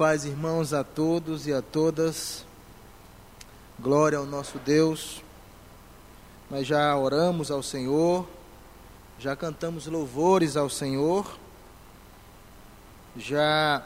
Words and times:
Paz, 0.00 0.24
irmãos, 0.24 0.72
a 0.72 0.84
todos 0.84 1.48
e 1.48 1.52
a 1.52 1.60
todas. 1.60 2.46
Glória 3.80 4.16
ao 4.16 4.24
nosso 4.24 4.56
Deus. 4.60 5.24
Nós 6.48 6.68
já 6.68 6.96
oramos 6.96 7.50
ao 7.50 7.64
Senhor, 7.64 8.24
já 9.18 9.34
cantamos 9.34 9.88
louvores 9.88 10.56
ao 10.56 10.70
Senhor, 10.70 11.36
já 13.16 13.84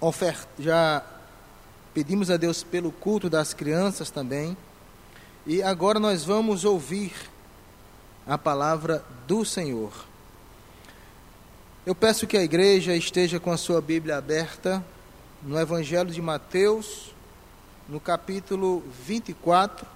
ofert... 0.00 0.48
já 0.58 1.04
pedimos 1.92 2.30
a 2.30 2.38
Deus 2.38 2.62
pelo 2.64 2.90
culto 2.90 3.28
das 3.28 3.52
crianças 3.52 4.10
também. 4.10 4.56
E 5.46 5.62
agora 5.62 6.00
nós 6.00 6.24
vamos 6.24 6.64
ouvir 6.64 7.12
a 8.26 8.38
palavra 8.38 9.04
do 9.26 9.44
Senhor. 9.44 10.09
Eu 11.86 11.94
peço 11.94 12.26
que 12.26 12.36
a 12.36 12.42
igreja 12.42 12.94
esteja 12.94 13.40
com 13.40 13.50
a 13.50 13.56
sua 13.56 13.80
Bíblia 13.80 14.18
aberta 14.18 14.84
no 15.42 15.58
Evangelho 15.58 16.10
de 16.10 16.20
Mateus, 16.20 17.14
no 17.88 17.98
capítulo 17.98 18.84
24, 19.06 19.86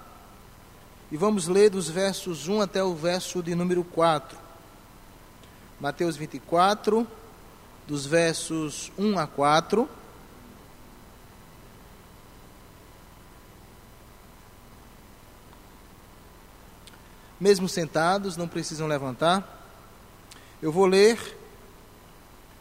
e 1.11 1.15
vamos 1.15 1.47
ler 1.47 1.69
dos 1.69 1.87
versos 1.87 2.47
1 2.47 2.61
até 2.61 2.83
o 2.83 2.95
verso 2.95 3.43
de 3.43 3.53
número 3.53 3.83
4. 3.83 4.35
Mateus 5.79 6.17
24, 6.17 7.07
dos 7.85 8.03
versos 8.07 8.91
1 8.97 9.19
a 9.19 9.27
4. 9.27 9.87
Mesmo 17.39 17.69
sentados, 17.69 18.35
não 18.35 18.47
precisam 18.47 18.87
levantar. 18.87 19.67
Eu 20.59 20.71
vou 20.71 20.87
ler 20.87 21.34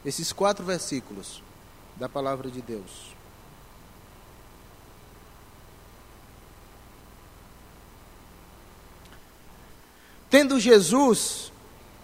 esses 0.05 0.33
quatro 0.33 0.65
versículos 0.65 1.43
da 1.97 2.09
palavra 2.09 2.51
de 2.51 2.61
Deus. 2.61 3.15
Tendo 10.29 10.59
Jesus 10.59 11.53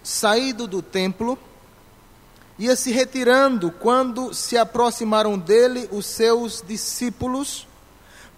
saído 0.02 0.66
do 0.66 0.80
templo, 0.80 1.38
ia 2.58 2.76
se 2.76 2.92
retirando 2.92 3.72
quando 3.72 4.32
se 4.32 4.56
aproximaram 4.56 5.38
dele 5.38 5.88
os 5.90 6.06
seus 6.06 6.62
discípulos 6.66 7.66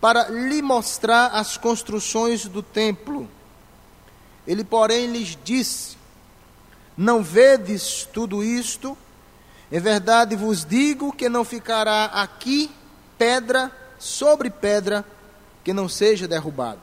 para 0.00 0.28
lhe 0.28 0.62
mostrar 0.62 1.28
as 1.28 1.56
construções 1.56 2.46
do 2.46 2.62
templo. 2.62 3.28
Ele, 4.46 4.64
porém, 4.64 5.06
lhes 5.06 5.36
disse: 5.44 5.96
Não 6.96 7.22
vedes 7.22 8.08
tudo 8.12 8.42
isto? 8.42 8.96
Em 9.72 9.80
verdade 9.80 10.36
vos 10.36 10.66
digo 10.66 11.14
que 11.14 11.30
não 11.30 11.46
ficará 11.46 12.04
aqui 12.04 12.70
pedra 13.16 13.72
sobre 13.98 14.50
pedra 14.50 15.02
que 15.64 15.72
não 15.72 15.88
seja 15.88 16.28
derrubado. 16.28 16.80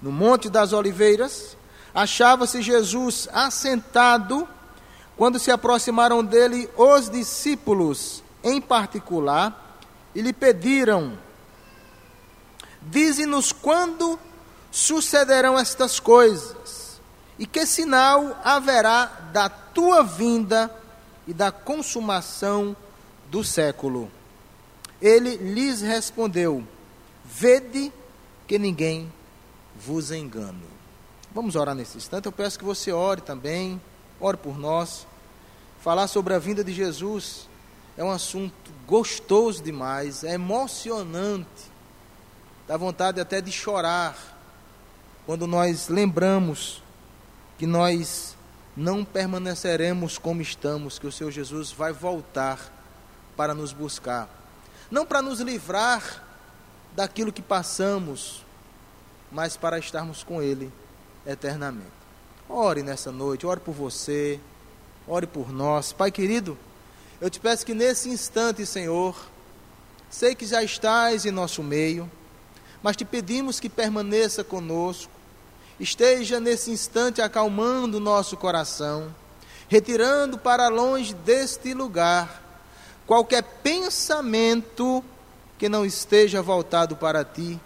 No 0.00 0.10
Monte 0.10 0.48
das 0.48 0.72
Oliveiras, 0.72 1.54
achava-se 1.94 2.62
Jesus 2.62 3.28
assentado 3.30 4.48
quando 5.14 5.38
se 5.38 5.50
aproximaram 5.50 6.24
dele 6.24 6.70
os 6.74 7.10
discípulos, 7.10 8.24
em 8.42 8.58
particular, 8.58 9.78
e 10.14 10.22
lhe 10.22 10.32
pediram: 10.32 11.18
Dize-nos 12.80 13.52
quando 13.52 14.18
sucederão 14.70 15.58
estas 15.58 16.00
coisas, 16.00 16.98
e 17.38 17.44
que 17.44 17.66
sinal 17.66 18.40
haverá 18.42 19.04
da 19.34 19.50
tua 19.50 20.02
vinda 20.02 20.81
e 21.26 21.32
da 21.32 21.50
consumação 21.52 22.76
do 23.30 23.42
século. 23.44 24.10
Ele 25.00 25.36
lhes 25.36 25.80
respondeu: 25.80 26.66
Vede 27.24 27.92
que 28.46 28.58
ninguém 28.58 29.12
vos 29.74 30.10
engane. 30.10 30.62
Vamos 31.34 31.56
orar 31.56 31.74
nesse 31.74 31.96
instante. 31.96 32.26
Eu 32.26 32.32
peço 32.32 32.58
que 32.58 32.64
você 32.64 32.92
ore 32.92 33.20
também, 33.20 33.80
ore 34.20 34.36
por 34.36 34.58
nós. 34.58 35.06
Falar 35.80 36.06
sobre 36.06 36.34
a 36.34 36.38
vinda 36.38 36.62
de 36.62 36.72
Jesus 36.72 37.48
é 37.96 38.04
um 38.04 38.10
assunto 38.10 38.70
gostoso 38.86 39.62
demais, 39.62 40.22
é 40.22 40.34
emocionante. 40.34 41.72
Dá 42.68 42.76
vontade 42.76 43.20
até 43.20 43.40
de 43.40 43.50
chorar 43.50 44.16
quando 45.26 45.46
nós 45.46 45.88
lembramos 45.88 46.82
que 47.58 47.66
nós 47.66 48.31
não 48.76 49.04
permaneceremos 49.04 50.18
como 50.18 50.40
estamos, 50.40 50.98
que 50.98 51.06
o 51.06 51.12
Senhor 51.12 51.30
Jesus 51.30 51.70
vai 51.70 51.92
voltar 51.92 52.72
para 53.36 53.54
nos 53.54 53.72
buscar. 53.72 54.28
Não 54.90 55.04
para 55.04 55.22
nos 55.22 55.40
livrar 55.40 56.24
daquilo 56.94 57.32
que 57.32 57.42
passamos, 57.42 58.44
mas 59.30 59.56
para 59.56 59.78
estarmos 59.78 60.22
com 60.22 60.42
Ele 60.42 60.72
eternamente. 61.26 61.90
Ore 62.48 62.82
nessa 62.82 63.10
noite, 63.10 63.46
ore 63.46 63.60
por 63.60 63.72
você, 63.72 64.40
ore 65.06 65.26
por 65.26 65.52
nós. 65.52 65.92
Pai 65.92 66.10
querido, 66.10 66.58
eu 67.20 67.30
te 67.30 67.40
peço 67.40 67.64
que 67.64 67.74
nesse 67.74 68.08
instante, 68.08 68.66
Senhor, 68.66 69.16
sei 70.10 70.34
que 70.34 70.44
já 70.46 70.62
estás 70.62 71.24
em 71.24 71.30
nosso 71.30 71.62
meio, 71.62 72.10
mas 72.82 72.96
te 72.96 73.04
pedimos 73.04 73.60
que 73.60 73.68
permaneça 73.68 74.42
conosco 74.42 75.21
esteja 75.82 76.38
nesse 76.38 76.70
instante 76.70 77.20
acalmando 77.20 77.96
o 77.96 78.00
nosso 78.00 78.36
coração, 78.36 79.12
retirando 79.68 80.38
para 80.38 80.68
longe 80.68 81.12
deste 81.12 81.74
lugar 81.74 82.40
qualquer 83.04 83.42
pensamento 83.42 85.04
que 85.58 85.68
não 85.68 85.84
esteja 85.84 86.40
voltado 86.40 86.94
para 86.94 87.24
ti, 87.24 87.60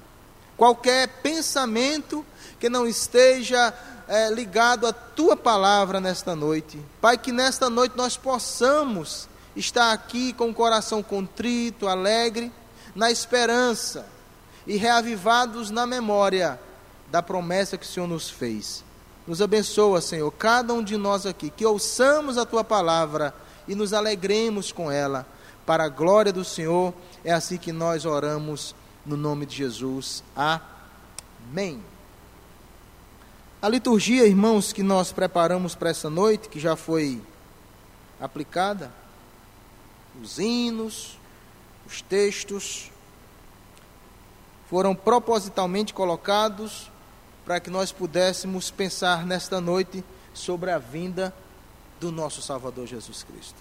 qualquer 0.56 1.08
pensamento 1.22 2.24
que 2.58 2.70
não 2.70 2.86
esteja 2.86 3.74
é, 4.08 4.30
ligado 4.30 4.86
à 4.86 4.94
tua 4.94 5.36
palavra 5.36 6.00
nesta 6.00 6.34
noite. 6.34 6.80
Pai, 7.02 7.18
que 7.18 7.30
nesta 7.30 7.68
noite 7.68 7.98
nós 7.98 8.16
possamos 8.16 9.28
estar 9.54 9.92
aqui 9.92 10.32
com 10.32 10.48
o 10.48 10.54
coração 10.54 11.02
contrito, 11.02 11.86
alegre, 11.86 12.50
na 12.94 13.10
esperança 13.10 14.06
e 14.66 14.78
reavivados 14.78 15.70
na 15.70 15.86
memória 15.86 16.58
da 17.16 17.22
promessa 17.22 17.78
que 17.78 17.86
o 17.86 17.88
Senhor 17.88 18.06
nos 18.06 18.28
fez. 18.28 18.84
Nos 19.26 19.40
abençoa, 19.40 20.02
Senhor, 20.02 20.30
cada 20.32 20.74
um 20.74 20.84
de 20.84 20.98
nós 20.98 21.24
aqui, 21.24 21.48
que 21.48 21.64
ouçamos 21.64 22.36
a 22.36 22.44
tua 22.44 22.62
palavra 22.62 23.34
e 23.66 23.74
nos 23.74 23.94
alegremos 23.94 24.70
com 24.70 24.90
ela, 24.90 25.26
para 25.64 25.84
a 25.84 25.88
glória 25.88 26.30
do 26.30 26.44
Senhor. 26.44 26.92
É 27.24 27.32
assim 27.32 27.56
que 27.56 27.72
nós 27.72 28.04
oramos 28.04 28.74
no 29.06 29.16
nome 29.16 29.46
de 29.46 29.56
Jesus. 29.56 30.22
Amém. 30.36 31.82
A 33.62 33.68
liturgia, 33.70 34.26
irmãos, 34.26 34.70
que 34.70 34.82
nós 34.82 35.10
preparamos 35.10 35.74
para 35.74 35.88
essa 35.88 36.10
noite, 36.10 36.50
que 36.50 36.60
já 36.60 36.76
foi 36.76 37.18
aplicada, 38.20 38.92
os 40.22 40.38
hinos, 40.38 41.18
os 41.86 42.02
textos, 42.02 42.90
foram 44.68 44.94
propositalmente 44.94 45.94
colocados 45.94 46.90
para 47.46 47.60
que 47.60 47.70
nós 47.70 47.92
pudéssemos 47.92 48.72
pensar 48.72 49.24
nesta 49.24 49.60
noite 49.60 50.04
sobre 50.34 50.72
a 50.72 50.78
vinda 50.78 51.32
do 52.00 52.10
nosso 52.10 52.42
Salvador 52.42 52.88
Jesus 52.88 53.22
Cristo. 53.22 53.54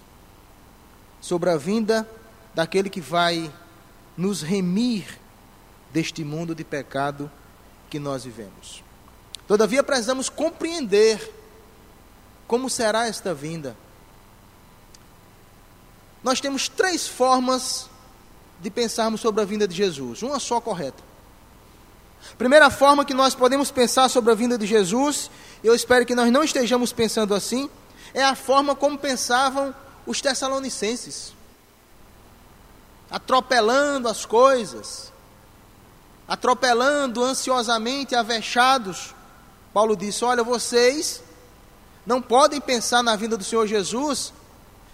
Sobre 1.20 1.50
a 1.50 1.56
vinda 1.56 2.06
daquele 2.52 2.90
que 2.90 3.00
vai 3.00 3.50
nos 4.16 4.42
remir 4.42 5.20
deste 5.92 6.24
mundo 6.24 6.52
de 6.52 6.64
pecado 6.64 7.30
que 7.88 8.00
nós 8.00 8.24
vivemos. 8.24 8.82
Todavia, 9.46 9.84
precisamos 9.84 10.28
compreender 10.28 11.32
como 12.48 12.68
será 12.68 13.06
esta 13.06 13.32
vinda. 13.32 13.76
Nós 16.24 16.40
temos 16.40 16.68
três 16.68 17.06
formas 17.06 17.88
de 18.60 18.68
pensarmos 18.68 19.20
sobre 19.20 19.42
a 19.42 19.44
vinda 19.44 19.68
de 19.68 19.76
Jesus, 19.76 20.22
uma 20.22 20.40
só 20.40 20.60
correta. 20.60 21.02
Primeira 22.38 22.70
forma 22.70 23.04
que 23.04 23.14
nós 23.14 23.34
podemos 23.34 23.70
pensar 23.70 24.08
sobre 24.08 24.32
a 24.32 24.34
vinda 24.34 24.58
de 24.58 24.66
Jesus, 24.66 25.30
eu 25.62 25.74
espero 25.74 26.04
que 26.04 26.14
nós 26.14 26.30
não 26.30 26.44
estejamos 26.44 26.92
pensando 26.92 27.34
assim, 27.34 27.70
é 28.12 28.22
a 28.22 28.34
forma 28.34 28.74
como 28.74 28.98
pensavam 28.98 29.74
os 30.06 30.20
tessalonicenses. 30.20 31.34
Atropelando 33.10 34.08
as 34.08 34.26
coisas, 34.26 35.12
atropelando 36.26 37.22
ansiosamente, 37.22 38.14
avechados. 38.14 39.14
Paulo 39.72 39.96
disse: 39.96 40.24
Olha, 40.24 40.42
vocês 40.42 41.22
não 42.04 42.20
podem 42.20 42.60
pensar 42.60 43.02
na 43.02 43.16
vinda 43.16 43.36
do 43.36 43.44
Senhor 43.44 43.66
Jesus 43.66 44.32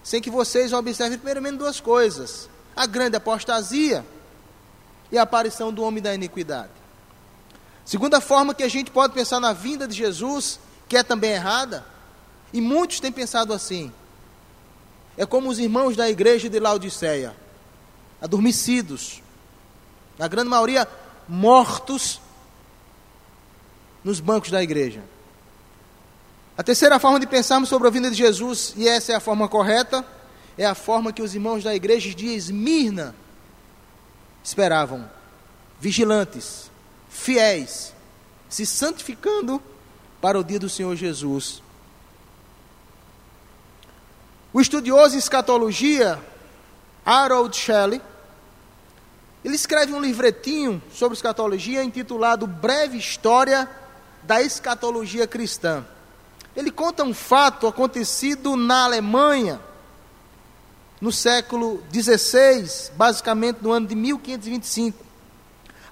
sem 0.03 0.21
que 0.21 0.31
vocês 0.31 0.73
observem 0.73 1.19
primeiramente 1.19 1.59
duas 1.59 1.81
coisas: 1.81 2.49
a 2.75 2.87
grande 2.87 3.17
apostasia 3.17 4.05
e 5.11 5.19
a 5.19 5.23
aparição 5.23 5.73
do 5.73 5.83
homem 5.83 6.03
da 6.03 6.15
iniquidade. 6.15 6.81
Segunda 7.84 8.20
forma 8.20 8.55
que 8.55 8.62
a 8.62 8.69
gente 8.69 8.90
pode 8.90 9.12
pensar 9.12 9.40
na 9.40 9.52
vinda 9.52 9.87
de 9.88 9.96
Jesus, 9.96 10.58
que 10.88 10.96
é 10.96 11.02
também 11.02 11.32
errada, 11.32 11.84
e 12.52 12.61
muitos 12.61 13.00
têm 13.00 13.11
pensado 13.11 13.52
assim, 13.52 13.93
é 15.17 15.26
como 15.26 15.49
os 15.49 15.58
irmãos 15.58 15.96
da 15.96 16.08
igreja 16.08 16.49
de 16.49 16.58
Laodiceia, 16.58 17.37
adormecidos, 18.20 19.23
na 20.19 20.29
grande 20.29 20.49
maioria 20.49 20.88
mortos 21.29 22.20
nos 24.05 24.20
bancos 24.20 24.50
da 24.50 24.62
igreja. 24.62 25.02
A 26.56 26.62
terceira 26.62 26.99
forma 26.99 27.19
de 27.19 27.26
pensarmos 27.26 27.69
sobre 27.69 27.88
a 27.88 27.90
vinda 27.90 28.11
de 28.11 28.17
Jesus, 28.17 28.75
e 28.76 28.87
essa 28.87 29.12
é 29.12 29.14
a 29.14 29.20
forma 29.20 29.49
correta, 29.49 30.05
é 30.56 30.67
a 30.67 30.75
forma 30.75 31.12
que 31.12 31.23
os 31.23 31.34
irmãos 31.34 31.64
da 31.64 31.75
igreja 31.75 32.14
de 32.14 32.26
Esmirna 32.26 33.14
esperavam, 34.44 35.08
vigilantes, 35.81 36.70
fiéis, 37.12 37.94
se 38.49 38.64
santificando 38.67 39.62
para 40.20 40.38
o 40.38 40.44
dia 40.44 40.59
do 40.59 40.69
Senhor 40.69 40.97
Jesus. 40.97 41.62
O 44.53 44.61
estudioso 44.61 45.14
em 45.14 45.19
escatologia, 45.19 46.19
Harold 47.05 47.56
Shelley, 47.56 48.00
ele 49.44 49.55
escreve 49.55 49.93
um 49.93 50.00
livretinho 50.00 50.82
sobre 50.93 51.17
escatologia 51.17 51.82
intitulado 51.82 52.47
Breve 52.47 52.99
História 52.99 53.69
da 54.23 54.41
Escatologia 54.41 55.26
Cristã. 55.26 55.85
Ele 56.55 56.70
conta 56.70 57.03
um 57.03 57.15
fato 57.15 57.67
acontecido 57.67 58.56
na 58.56 58.85
Alemanha 58.85 59.61
no 61.00 61.11
século 61.11 61.82
XVI, 61.93 62.93
basicamente 62.94 63.58
no 63.62 63.73
ano 63.73 63.88
de 63.88 63.97
1525. 63.97 65.12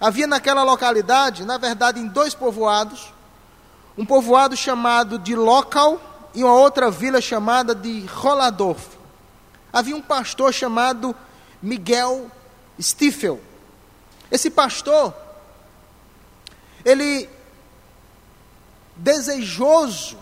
Havia 0.00 0.26
naquela 0.26 0.62
localidade, 0.62 1.44
na 1.44 1.58
verdade, 1.58 2.00
em 2.00 2.08
dois 2.08 2.35
povoados, 2.35 3.12
um 3.99 4.06
povoado 4.06 4.56
chamado 4.56 5.19
de 5.19 5.37
Local 5.37 6.00
e 6.35 6.43
uma 6.43 6.55
outra 6.55 6.91
vila 6.91 7.20
chamada 7.20 7.75
de 7.75 8.06
Roladorf. 8.06 8.99
Havia 9.70 9.94
um 9.94 10.00
pastor 10.00 10.55
chamado 10.55 11.14
Miguel 11.61 12.31
Stiefel. 12.81 13.41
Esse 14.31 14.49
pastor, 14.50 15.14
ele 16.85 17.29
desejoso 18.97 20.17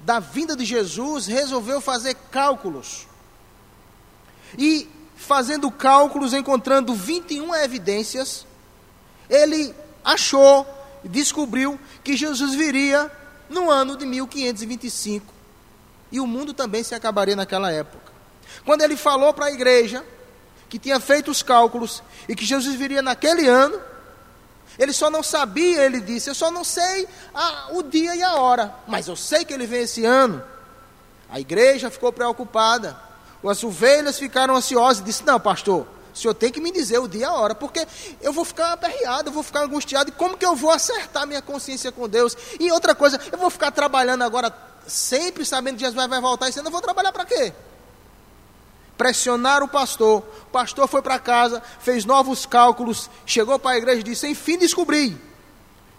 da 0.00 0.18
vinda 0.18 0.54
de 0.54 0.64
Jesus, 0.64 1.26
resolveu 1.26 1.80
fazer 1.80 2.14
cálculos. 2.30 3.06
E 4.58 4.90
fazendo 5.16 5.70
cálculos, 5.70 6.34
encontrando 6.34 6.94
21 6.94 7.54
evidências, 7.54 8.44
ele 9.32 9.74
achou 10.04 10.66
descobriu 11.04 11.80
que 12.04 12.16
Jesus 12.16 12.54
viria 12.54 13.10
no 13.48 13.70
ano 13.70 13.96
de 13.96 14.06
1525. 14.06 15.32
E 16.10 16.20
o 16.20 16.26
mundo 16.26 16.52
também 16.52 16.84
se 16.84 16.94
acabaria 16.94 17.34
naquela 17.34 17.72
época. 17.72 18.12
Quando 18.64 18.82
ele 18.82 18.96
falou 18.96 19.32
para 19.32 19.46
a 19.46 19.52
igreja 19.52 20.04
que 20.68 20.78
tinha 20.78 21.00
feito 21.00 21.30
os 21.30 21.42
cálculos 21.42 22.02
e 22.28 22.36
que 22.36 22.44
Jesus 22.44 22.76
viria 22.76 23.02
naquele 23.02 23.48
ano, 23.48 23.80
ele 24.78 24.92
só 24.92 25.10
não 25.10 25.22
sabia, 25.22 25.84
ele 25.84 26.00
disse, 26.00 26.30
eu 26.30 26.34
só 26.34 26.50
não 26.50 26.64
sei 26.64 27.08
a, 27.34 27.68
o 27.72 27.82
dia 27.82 28.14
e 28.14 28.22
a 28.22 28.34
hora, 28.34 28.74
mas 28.86 29.08
eu 29.08 29.16
sei 29.16 29.44
que 29.44 29.52
ele 29.52 29.66
vem 29.66 29.82
esse 29.82 30.04
ano. 30.04 30.42
A 31.28 31.40
igreja 31.40 31.90
ficou 31.90 32.12
preocupada, 32.12 32.96
as 33.44 33.64
ovelhas 33.64 34.18
ficaram 34.18 34.54
ansiosas 34.54 35.00
e 35.00 35.04
disse: 35.04 35.24
Não, 35.24 35.40
pastor, 35.40 35.86
o 36.12 36.16
senhor 36.16 36.34
tem 36.34 36.52
que 36.52 36.60
me 36.60 36.70
dizer 36.70 36.98
o 36.98 37.08
dia 37.08 37.22
e 37.22 37.24
a 37.24 37.32
hora, 37.32 37.54
porque 37.54 37.86
eu 38.20 38.32
vou 38.32 38.44
ficar 38.44 38.72
aperreado, 38.72 39.30
eu 39.30 39.32
vou 39.32 39.42
ficar 39.42 39.62
angustiado, 39.62 40.10
e 40.10 40.12
como 40.12 40.36
que 40.36 40.44
eu 40.44 40.54
vou 40.54 40.70
acertar 40.70 41.26
minha 41.26 41.40
consciência 41.40 41.90
com 41.90 42.08
Deus? 42.08 42.36
E 42.60 42.70
outra 42.70 42.94
coisa, 42.94 43.20
eu 43.30 43.38
vou 43.38 43.48
ficar 43.50 43.70
trabalhando 43.70 44.22
agora 44.22 44.52
sempre 44.86 45.44
sabendo 45.44 45.76
que 45.76 45.80
Jesus 45.80 45.94
vai 45.94 46.20
voltar 46.20 46.48
e 46.48 46.56
eu 46.56 46.62
não 46.62 46.70
vou 46.70 46.80
trabalhar 46.80 47.12
para 47.12 47.24
quê? 47.24 47.52
Pressionaram 48.96 49.66
o 49.66 49.68
pastor, 49.68 50.22
o 50.42 50.50
pastor 50.50 50.86
foi 50.86 51.02
para 51.02 51.18
casa, 51.18 51.62
fez 51.80 52.04
novos 52.04 52.46
cálculos, 52.46 53.08
chegou 53.24 53.58
para 53.58 53.72
a 53.72 53.78
igreja 53.78 54.00
e 54.00 54.04
disse: 54.04 54.28
Enfim, 54.28 54.58
descobri, 54.58 55.16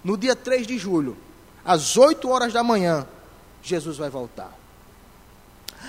no 0.04 0.16
dia 0.16 0.36
3 0.36 0.68
de 0.68 0.78
julho, 0.78 1.18
às 1.66 1.98
8 1.98 2.30
horas 2.30 2.54
da 2.54 2.64
manhã, 2.64 3.08
Jesus 3.62 3.98
vai 3.98 4.10
voltar. 4.10 4.52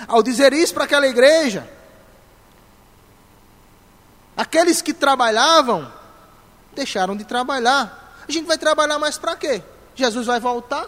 Ao 0.07 0.21
dizer 0.21 0.51
isso 0.51 0.73
para 0.73 0.85
aquela 0.85 1.07
igreja, 1.07 1.69
aqueles 4.35 4.81
que 4.81 4.93
trabalhavam 4.93 5.91
deixaram 6.75 7.15
de 7.15 7.23
trabalhar. 7.23 8.23
A 8.27 8.31
gente 8.31 8.45
vai 8.45 8.57
trabalhar 8.57 8.99
mais 8.99 9.17
para 9.17 9.35
quê? 9.35 9.63
Jesus 9.95 10.27
vai 10.27 10.39
voltar. 10.39 10.87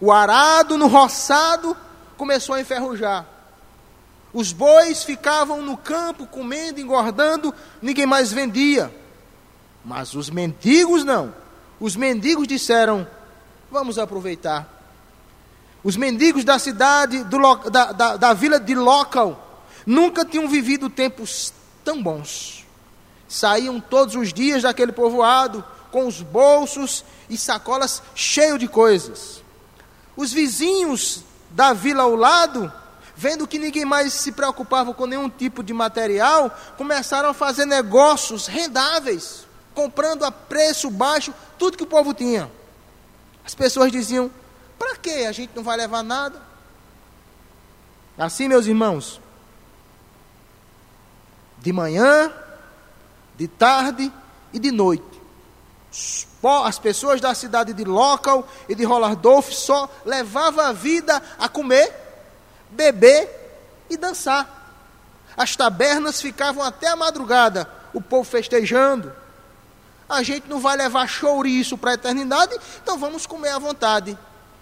O 0.00 0.10
arado 0.10 0.76
no 0.76 0.88
roçado 0.88 1.76
começou 2.16 2.56
a 2.56 2.60
enferrujar. 2.60 3.24
Os 4.32 4.52
bois 4.52 5.04
ficavam 5.04 5.62
no 5.62 5.76
campo 5.76 6.26
comendo, 6.26 6.80
engordando, 6.80 7.54
ninguém 7.80 8.06
mais 8.06 8.32
vendia. 8.32 8.92
Mas 9.84 10.14
os 10.14 10.30
mendigos 10.30 11.04
não. 11.04 11.34
Os 11.78 11.94
mendigos 11.94 12.48
disseram: 12.48 13.06
Vamos 13.70 13.98
aproveitar. 13.98 14.68
Os 15.84 15.96
mendigos 15.96 16.44
da 16.44 16.58
cidade, 16.58 17.24
do, 17.24 17.38
da, 17.70 17.92
da, 17.92 18.16
da 18.16 18.32
vila 18.32 18.58
de 18.58 18.74
Local, 18.74 19.64
nunca 19.84 20.24
tinham 20.24 20.48
vivido 20.48 20.88
tempos 20.88 21.52
tão 21.84 22.02
bons. 22.02 22.66
Saíam 23.28 23.80
todos 23.80 24.14
os 24.14 24.32
dias 24.32 24.62
daquele 24.62 24.92
povoado 24.92 25.64
com 25.90 26.06
os 26.06 26.22
bolsos 26.22 27.04
e 27.28 27.36
sacolas 27.36 28.02
cheios 28.14 28.58
de 28.58 28.68
coisas. 28.68 29.42
Os 30.16 30.32
vizinhos 30.32 31.22
da 31.50 31.72
vila 31.72 32.02
ao 32.02 32.14
lado 32.14 32.72
vendo 33.22 33.46
que 33.46 33.58
ninguém 33.58 33.84
mais 33.84 34.12
se 34.12 34.32
preocupava 34.32 34.92
com 34.92 35.06
nenhum 35.06 35.30
tipo 35.30 35.62
de 35.62 35.72
material, 35.72 36.50
começaram 36.76 37.28
a 37.28 37.34
fazer 37.34 37.64
negócios 37.64 38.48
rendáveis, 38.48 39.46
comprando 39.74 40.24
a 40.24 40.32
preço 40.32 40.90
baixo 40.90 41.32
tudo 41.56 41.76
que 41.76 41.84
o 41.84 41.86
povo 41.86 42.12
tinha. 42.12 42.50
As 43.44 43.54
pessoas 43.54 43.92
diziam: 43.92 44.28
para 44.76 44.96
que 44.96 45.24
a 45.24 45.30
gente 45.30 45.52
não 45.54 45.62
vai 45.62 45.76
levar 45.76 46.02
nada? 46.02 46.40
Assim, 48.18 48.48
meus 48.48 48.66
irmãos, 48.66 49.20
de 51.62 51.72
manhã, 51.72 52.30
de 53.36 53.46
tarde 53.46 54.12
e 54.52 54.58
de 54.58 54.70
noite, 54.70 55.22
as 56.64 56.78
pessoas 56.78 57.20
da 57.20 57.34
cidade 57.34 57.72
de 57.72 57.84
Local 57.84 58.46
e 58.68 58.74
de 58.74 58.84
Rollardolf 58.84 59.52
só 59.52 59.88
levavam 60.04 60.64
a 60.64 60.72
vida 60.72 61.22
a 61.38 61.48
comer 61.48 61.92
beber 62.70 63.84
e 63.88 63.96
dançar. 63.96 64.60
As 65.36 65.54
tabernas 65.54 66.20
ficavam 66.20 66.62
até 66.62 66.88
a 66.88 66.96
madrugada, 66.96 67.68
o 67.94 68.00
povo 68.00 68.28
festejando. 68.28 69.12
A 70.08 70.22
gente 70.22 70.48
não 70.48 70.58
vai 70.58 70.76
levar 70.76 71.06
chouriço 71.06 71.78
para 71.78 71.92
a 71.92 71.94
eternidade, 71.94 72.58
então 72.82 72.98
vamos 72.98 73.24
comer 73.24 73.50
à 73.50 73.58
vontade. 73.58 74.18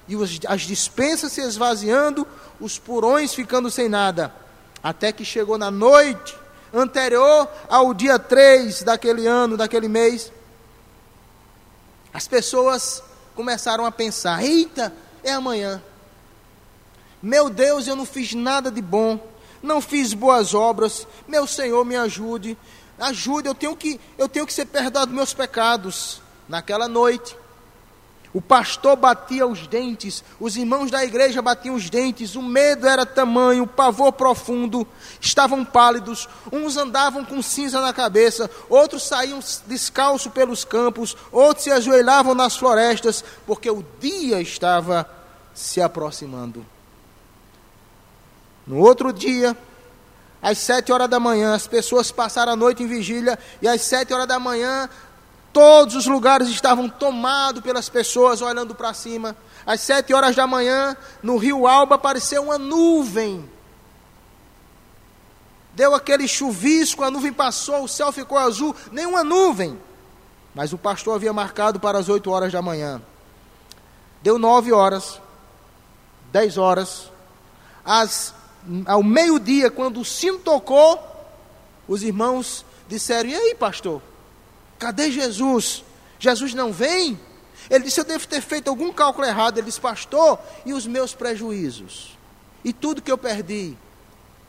E 0.06 0.14
as 0.46 0.62
dispensas 0.62 1.32
se 1.32 1.40
esvaziando, 1.40 2.26
os 2.60 2.78
purões 2.78 3.32
ficando 3.32 3.70
sem 3.70 3.88
nada. 3.88 4.34
Até 4.82 5.12
que 5.12 5.24
chegou 5.24 5.56
na 5.56 5.70
noite 5.70 6.39
anterior 6.72 7.48
ao 7.68 7.92
dia 7.92 8.18
3 8.18 8.82
daquele 8.82 9.26
ano, 9.26 9.56
daquele 9.56 9.88
mês, 9.88 10.32
as 12.12 12.26
pessoas 12.26 13.02
começaram 13.34 13.84
a 13.84 13.92
pensar: 13.92 14.42
eita, 14.42 14.92
é 15.22 15.32
amanhã. 15.32 15.82
Meu 17.22 17.50
Deus, 17.50 17.86
eu 17.86 17.94
não 17.94 18.06
fiz 18.06 18.34
nada 18.34 18.70
de 18.70 18.80
bom, 18.80 19.20
não 19.62 19.80
fiz 19.80 20.14
boas 20.14 20.54
obras. 20.54 21.06
Meu 21.28 21.46
Senhor, 21.46 21.84
me 21.84 21.96
ajude. 21.96 22.56
Ajude, 22.98 23.48
eu 23.48 23.54
tenho 23.54 23.76
que, 23.76 24.00
eu 24.18 24.28
tenho 24.28 24.46
que 24.46 24.52
ser 24.52 24.66
perdoado 24.66 25.12
meus 25.12 25.32
pecados. 25.32 26.20
Naquela 26.48 26.88
noite, 26.88 27.36
o 28.32 28.40
pastor 28.40 28.94
batia 28.94 29.46
os 29.46 29.66
dentes, 29.66 30.22
os 30.38 30.56
irmãos 30.56 30.90
da 30.90 31.04
igreja 31.04 31.42
batiam 31.42 31.74
os 31.74 31.90
dentes, 31.90 32.36
o 32.36 32.42
medo 32.42 32.86
era 32.86 33.04
tamanho, 33.04 33.64
o 33.64 33.66
pavor 33.66 34.12
profundo, 34.12 34.86
estavam 35.20 35.64
pálidos, 35.64 36.28
uns 36.52 36.76
andavam 36.76 37.24
com 37.24 37.42
cinza 37.42 37.80
na 37.80 37.92
cabeça, 37.92 38.48
outros 38.68 39.02
saíam 39.02 39.40
descalço 39.66 40.30
pelos 40.30 40.64
campos, 40.64 41.16
outros 41.32 41.64
se 41.64 41.72
ajoelhavam 41.72 42.34
nas 42.34 42.56
florestas, 42.56 43.24
porque 43.46 43.68
o 43.68 43.84
dia 43.98 44.40
estava 44.40 45.10
se 45.52 45.80
aproximando. 45.82 46.64
No 48.64 48.78
outro 48.78 49.12
dia, 49.12 49.56
às 50.40 50.58
sete 50.58 50.92
horas 50.92 51.08
da 51.08 51.18
manhã, 51.18 51.54
as 51.54 51.66
pessoas 51.66 52.12
passaram 52.12 52.52
a 52.52 52.56
noite 52.56 52.82
em 52.82 52.86
vigília, 52.86 53.36
e 53.60 53.66
às 53.66 53.82
sete 53.82 54.14
horas 54.14 54.28
da 54.28 54.38
manhã, 54.38 54.88
todos 55.52 55.94
os 55.94 56.06
lugares 56.06 56.48
estavam 56.48 56.88
tomados 56.88 57.62
pelas 57.62 57.88
pessoas 57.88 58.40
olhando 58.40 58.74
para 58.74 58.94
cima. 58.94 59.36
Às 59.66 59.80
sete 59.80 60.12
horas 60.14 60.34
da 60.34 60.46
manhã, 60.46 60.96
no 61.22 61.36
rio 61.36 61.66
Alba, 61.66 61.96
apareceu 61.96 62.42
uma 62.42 62.58
nuvem. 62.58 63.48
Deu 65.74 65.94
aquele 65.94 66.26
chuvisco, 66.26 67.04
a 67.04 67.10
nuvem 67.10 67.32
passou, 67.32 67.84
o 67.84 67.88
céu 67.88 68.12
ficou 68.12 68.38
azul, 68.38 68.74
nenhuma 68.90 69.22
nuvem. 69.22 69.80
Mas 70.54 70.72
o 70.72 70.78
pastor 70.78 71.14
havia 71.14 71.32
marcado 71.32 71.78
para 71.78 71.98
as 71.98 72.08
oito 72.08 72.30
horas 72.30 72.52
da 72.52 72.60
manhã. 72.60 73.00
Deu 74.22 74.38
nove 74.38 74.72
horas, 74.72 75.20
dez 76.32 76.58
horas, 76.58 77.10
ao 78.86 79.02
meio-dia, 79.02 79.70
quando 79.70 80.00
o 80.00 80.04
sino 80.04 80.38
tocou, 80.38 80.98
os 81.88 82.02
irmãos 82.02 82.64
disseram: 82.88 83.30
E 83.30 83.34
aí, 83.34 83.54
pastor? 83.54 84.02
Cadê 84.80 85.12
Jesus? 85.12 85.84
Jesus 86.18 86.54
não 86.54 86.72
vem? 86.72 87.20
Ele 87.68 87.84
disse: 87.84 88.00
Eu 88.00 88.04
devo 88.04 88.26
ter 88.26 88.40
feito 88.40 88.68
algum 88.68 88.90
cálculo 88.92 89.26
errado. 89.26 89.58
Ele 89.58 89.66
disse: 89.66 89.80
Pastor, 89.80 90.40
e 90.64 90.72
os 90.72 90.86
meus 90.86 91.14
prejuízos? 91.14 92.18
E 92.64 92.72
tudo 92.72 93.02
que 93.02 93.12
eu 93.12 93.18
perdi? 93.18 93.76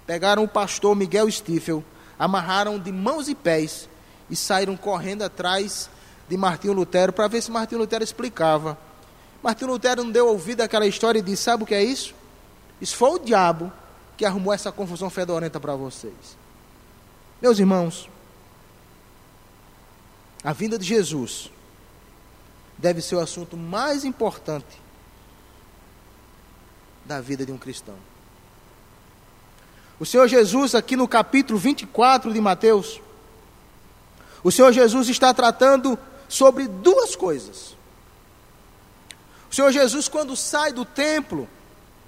Pegaram 0.08 0.44
o 0.44 0.48
pastor 0.48 0.96
Miguel 0.96 1.30
Stiefel, 1.30 1.84
amarraram 2.18 2.80
de 2.80 2.92
mãos 2.92 3.28
e 3.28 3.36
pés 3.36 3.90
e 4.30 4.36
saíram 4.36 4.76
correndo 4.78 5.22
atrás 5.22 5.90
de 6.30 6.38
Martinho 6.38 6.74
Lutero 6.74 7.12
para 7.12 7.28
ver 7.28 7.42
se 7.42 7.52
Martinho 7.52 7.82
Lutero 7.82 8.04
explicava. 8.04 8.78
Martinho 9.44 9.72
Lutero 9.72 10.04
não 10.04 10.12
deu 10.12 10.28
ouvido 10.28 10.62
àquela 10.62 10.88
história 10.88 11.20
e 11.20 11.22
disse: 11.22 11.44
Sabe 11.44 11.64
o 11.64 11.68
que 11.68 11.76
é 11.76 11.84
isso? 11.84 12.16
Isso 12.80 12.96
foi 12.96 13.10
o 13.12 13.20
diabo 13.20 13.72
que 14.16 14.26
arrumou 14.26 14.54
essa 14.54 14.72
confusão 14.72 15.10
fedorenta 15.10 15.60
para 15.60 15.76
vocês. 15.76 16.38
Meus 17.42 17.60
irmãos, 17.60 18.10
a 20.44 20.54
vinda 20.54 20.78
de 20.78 20.86
Jesus 20.86 21.52
deve 22.78 23.02
ser 23.02 23.16
o 23.16 23.20
assunto 23.20 23.56
mais 23.56 24.04
importante 24.04 24.82
da 27.06 27.22
vida 27.22 27.46
de 27.46 27.52
um 27.52 27.58
cristão. 27.58 27.96
O 30.00 30.06
Senhor 30.06 30.28
Jesus, 30.28 30.74
aqui 30.74 30.96
no 30.96 31.08
capítulo 31.08 31.60
24 31.60 32.34
de 32.34 32.42
Mateus, 32.42 33.00
o 34.44 34.52
Senhor 34.52 34.72
Jesus 34.72 35.10
está 35.10 35.32
tratando 35.32 35.98
sobre 36.28 36.68
duas 36.68 37.16
coisas. 37.16 37.76
O 39.52 39.54
Senhor 39.54 39.72
Jesus, 39.72 40.08
quando 40.08 40.36
sai 40.36 40.72
do 40.72 40.86
templo, 40.86 41.48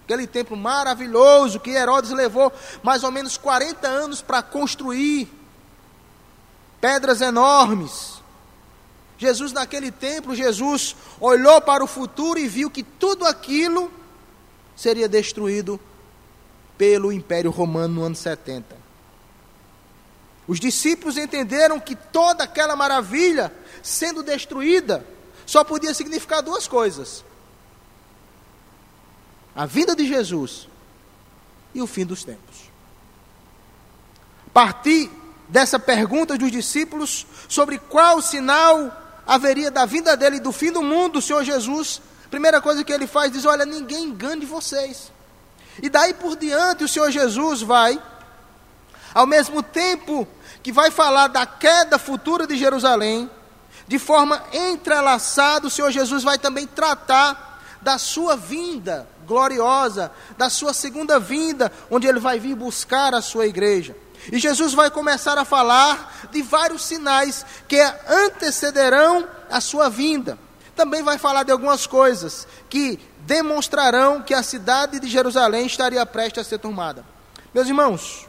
aquele 0.06 0.26
templo 0.26 0.58
maravilhoso 0.58 1.60
que 1.60 1.70
Herodes 1.70 2.10
levou 2.10 2.52
mais 2.82 3.04
ou 3.04 3.12
menos 3.12 3.38
40 3.38 3.88
anos 3.88 4.22
para 4.22 4.42
construir, 4.42 5.32
pedras 6.82 7.22
enormes. 7.22 8.13
Jesus, 9.24 9.54
naquele 9.54 9.92
templo, 9.92 10.36
Jesus 10.36 10.96
olhou 11.20 11.62
para 11.62 11.84
o 11.84 11.88
futuro 11.88 12.38
e 12.38 12.48
viu 12.48 12.70
que 12.70 12.84
tudo 12.84 13.26
aquilo 13.26 13.92
seria 14.76 15.08
destruído 15.08 15.80
pelo 16.78 17.12
Império 17.12 17.50
Romano 17.50 17.96
no 17.96 18.04
ano 18.04 18.16
70. 18.16 18.76
Os 20.46 20.60
discípulos 20.60 21.18
entenderam 21.18 21.80
que 21.80 21.96
toda 21.96 22.44
aquela 22.44 22.76
maravilha 22.76 23.54
sendo 23.82 24.22
destruída 24.22 25.06
só 25.46 25.64
podia 25.64 25.94
significar 25.94 26.42
duas 26.42 26.68
coisas: 26.68 27.24
a 29.56 29.66
vinda 29.66 29.96
de 29.96 30.06
Jesus 30.06 30.68
e 31.74 31.82
o 31.82 31.88
fim 31.88 32.06
dos 32.06 32.26
tempos. 32.26 32.70
Partir 34.54 35.10
dessa 35.48 35.80
pergunta 35.80 36.38
dos 36.38 36.52
discípulos 36.52 37.26
sobre 37.48 37.78
qual 37.78 38.22
sinal 38.22 39.03
haveria 39.26 39.72
da 39.72 39.86
vinda 39.86 40.16
dele 40.16 40.38
e 40.38 40.40
do 40.40 40.52
fim 40.52 40.72
do 40.72 40.82
mundo, 40.82 41.20
o 41.20 41.22
Senhor 41.22 41.44
Jesus, 41.44 42.02
primeira 42.30 42.62
coisa 42.62 42.84
que 42.84 42.92
ele 42.92 43.08
faz, 43.08 43.32
diz: 43.32 43.46
Olha, 43.46 43.66
ninguém 43.66 44.06
engane 44.06 44.46
vocês. 44.46 45.12
E 45.82 45.90
daí 45.90 46.14
por 46.14 46.36
diante, 46.36 46.84
o 46.84 46.88
Senhor 46.88 47.10
Jesus 47.10 47.62
vai, 47.62 48.02
ao 49.14 49.26
mesmo 49.26 49.64
tempo 49.64 50.28
que 50.62 50.72
vai 50.72 50.92
falar 50.92 51.28
da 51.28 51.46
queda 51.46 51.98
futura 51.98 52.46
de 52.46 52.56
Jerusalém, 52.58 53.30
de 53.88 54.00
forma 54.00 54.42
entrelaçada, 54.54 55.68
o 55.68 55.70
Senhor 55.70 55.92
Jesus 55.92 56.24
vai 56.24 56.38
também 56.38 56.68
tratar 56.68 57.62
da 57.82 57.98
sua 57.98 58.36
vinda 58.36 59.08
gloriosa, 59.26 60.12
da 60.38 60.50
sua 60.50 60.74
segunda 60.74 61.20
vinda, 61.20 61.72
onde 61.90 62.08
ele 62.08 62.20
vai 62.20 62.40
vir 62.40 62.56
buscar 62.56 63.14
a 63.14 63.22
sua 63.22 63.46
igreja. 63.46 63.96
E 64.32 64.40
Jesus 64.40 64.74
vai 64.74 64.90
começar 64.90 65.38
a 65.38 65.46
falar 65.46 66.28
de 66.32 66.42
vários 66.42 66.86
sinais 66.86 67.46
que 67.68 67.80
antecederão 68.08 69.28
a 69.50 69.60
sua 69.60 69.90
vinda. 69.90 70.38
Também 70.76 71.04
vai 71.04 71.18
falar 71.18 71.44
de 71.44 71.52
algumas 71.52 71.86
coisas 71.86 72.48
que 72.70 73.00
demonstrarão 73.20 74.22
que 74.22 74.34
a 74.34 74.44
cidade 74.44 75.00
de 75.00 75.08
Jerusalém 75.08 75.66
estaria 75.66 76.06
prestes 76.06 76.46
a 76.46 76.50
ser 76.50 76.58
tomada. 76.58 77.06
Meus 77.54 77.68
irmãos, 77.68 78.28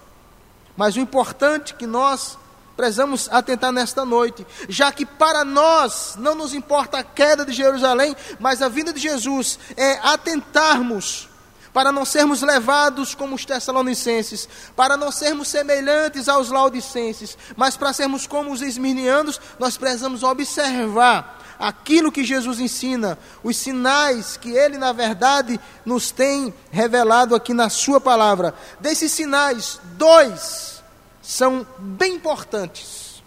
mas 0.77 0.97
o 0.97 1.01
importante 1.01 1.75
que 1.75 1.87
nós 1.87 2.37
precisamos 2.77 3.29
atentar 3.31 3.73
nesta 3.73 4.05
noite, 4.05 4.47
já 4.69 4.91
que 4.91 5.07
para 5.07 5.45
nós 5.45 6.17
não 6.19 6.35
nos 6.35 6.53
importa 6.53 6.99
a 6.99 7.05
queda 7.05 7.45
de 7.45 7.53
Jerusalém, 7.53 8.17
mas 8.39 8.61
a 8.61 8.69
vinda 8.69 8.93
de 8.93 9.01
Jesus 9.01 9.59
é 9.77 9.99
atentarmos 10.03 11.29
para 11.75 11.91
não 11.91 12.05
sermos 12.05 12.41
levados 12.41 13.17
como 13.17 13.35
os 13.35 13.45
tessalonicenses, 13.45 14.49
para 14.77 14.97
não 14.97 15.11
sermos 15.11 15.49
semelhantes 15.49 16.29
aos 16.29 16.49
laudicenses, 16.49 17.37
mas 17.57 17.77
para 17.77 17.93
sermos 17.93 18.29
como 18.29 18.53
os 18.53 18.63
esmirnianos, 18.63 19.41
nós 19.59 19.77
precisamos 19.77 20.23
observar 20.23 21.43
aquilo 21.59 22.13
que 22.13 22.25
Jesus 22.25 22.61
ensina, 22.61 23.19
os 23.43 23.57
sinais 23.57 24.37
que 24.37 24.53
ele, 24.53 24.79
na 24.79 24.93
verdade, 24.93 25.59
nos 25.85 26.13
tem 26.13 26.55
revelado 26.71 27.35
aqui 27.35 27.53
na 27.53 27.69
Sua 27.69 28.01
palavra. 28.01 28.55
Desses 28.79 29.11
sinais, 29.11 29.81
dois 29.97 30.81
são 31.21 31.67
bem 31.77 32.15
importantes. 32.15 33.21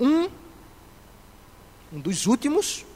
Um, 0.00 0.30
um 1.92 2.00
dos 2.00 2.26
últimos, 2.26 2.86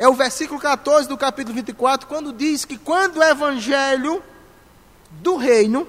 é 0.00 0.08
o 0.08 0.14
versículo 0.14 0.58
14 0.58 1.06
do 1.06 1.18
capítulo 1.18 1.54
24, 1.54 2.08
quando 2.08 2.32
diz 2.32 2.64
que 2.64 2.78
quando 2.78 3.18
o 3.18 3.22
evangelho 3.22 4.22
do 5.10 5.36
reino 5.36 5.86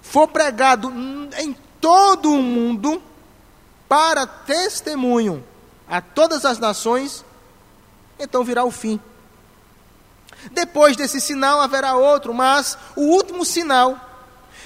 for 0.00 0.28
pregado 0.28 0.88
em 1.38 1.52
todo 1.80 2.30
o 2.30 2.40
mundo 2.40 3.02
para 3.88 4.24
testemunho 4.24 5.44
a 5.88 6.00
todas 6.00 6.44
as 6.44 6.60
nações, 6.60 7.24
então 8.20 8.44
virá 8.44 8.62
o 8.62 8.70
fim. 8.70 9.00
Depois 10.52 10.96
desse 10.96 11.20
sinal 11.20 11.60
haverá 11.60 11.96
outro, 11.96 12.32
mas 12.32 12.78
o 12.94 13.00
último 13.00 13.44
sinal 13.44 13.98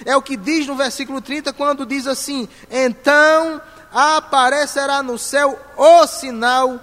é 0.05 0.15
o 0.15 0.21
que 0.21 0.37
diz 0.37 0.67
no 0.67 0.77
versículo 0.77 1.23
30, 1.23 1.55
quando 1.55 1.87
diz 1.87 2.07
assim: 2.07 2.47
Então 2.71 3.63
aparecerá 3.91 5.03
no 5.03 5.17
céu 5.17 5.59
o 5.75 6.07
sinal 6.07 6.79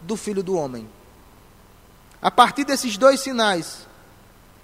do 0.00 0.16
Filho 0.16 0.42
do 0.42 0.56
Homem. 0.56 0.90
A 2.22 2.30
partir 2.30 2.64
desses 2.64 2.96
dois 2.96 3.20
sinais, 3.20 3.86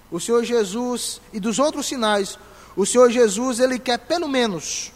o 0.09 0.19
Senhor 0.19 0.43
Jesus 0.45 1.19
e 1.33 1.39
dos 1.39 1.59
outros 1.59 1.85
sinais, 1.85 2.39
o 2.75 2.85
Senhor 2.85 3.11
Jesus, 3.11 3.59
ele 3.59 3.77
quer 3.77 3.99
pelo 3.99 4.29
menos 4.29 4.93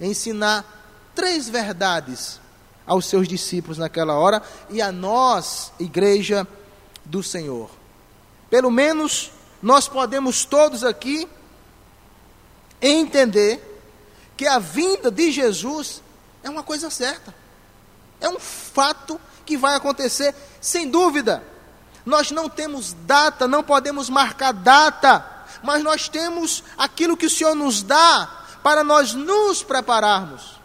ensinar 0.00 0.64
três 1.14 1.48
verdades 1.48 2.40
aos 2.84 3.06
seus 3.06 3.28
discípulos 3.28 3.78
naquela 3.78 4.14
hora 4.14 4.42
e 4.68 4.82
a 4.82 4.90
nós, 4.90 5.72
igreja 5.78 6.46
do 7.04 7.22
Senhor. 7.22 7.70
Pelo 8.50 8.70
menos 8.70 9.30
nós 9.62 9.86
podemos 9.86 10.44
todos 10.44 10.82
aqui 10.82 11.28
entender 12.80 13.82
que 14.36 14.46
a 14.46 14.58
vinda 14.58 15.10
de 15.10 15.30
Jesus 15.30 16.02
é 16.42 16.50
uma 16.50 16.62
coisa 16.62 16.90
certa. 16.90 17.34
É 18.20 18.28
um 18.28 18.38
fato 18.38 19.20
que 19.44 19.56
vai 19.56 19.76
acontecer 19.76 20.34
sem 20.60 20.88
dúvida. 20.88 21.42
Nós 22.04 22.30
não 22.30 22.48
temos 22.48 22.94
data, 23.04 23.46
não 23.46 23.62
podemos 23.62 24.08
marcar 24.08 24.52
data, 24.52 25.24
mas 25.62 25.82
nós 25.82 26.08
temos 26.08 26.62
aquilo 26.76 27.16
que 27.16 27.26
o 27.26 27.30
Senhor 27.30 27.54
nos 27.54 27.82
dá 27.82 28.28
para 28.62 28.84
nós 28.84 29.14
nos 29.14 29.62
prepararmos. 29.62 30.58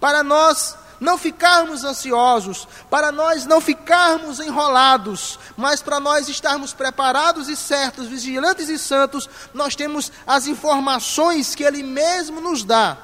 Para 0.00 0.22
nós 0.22 0.76
não 1.00 1.18
ficarmos 1.18 1.84
ansiosos, 1.84 2.66
para 2.88 3.12
nós 3.12 3.44
não 3.46 3.60
ficarmos 3.60 4.40
enrolados, 4.40 5.38
mas 5.56 5.82
para 5.82 6.00
nós 6.00 6.28
estarmos 6.28 6.72
preparados 6.72 7.48
e 7.48 7.56
certos, 7.56 8.06
vigilantes 8.06 8.68
e 8.68 8.78
santos, 8.78 9.28
nós 9.52 9.74
temos 9.74 10.10
as 10.26 10.46
informações 10.46 11.54
que 11.54 11.64
Ele 11.64 11.82
mesmo 11.82 12.40
nos 12.40 12.64
dá, 12.64 12.96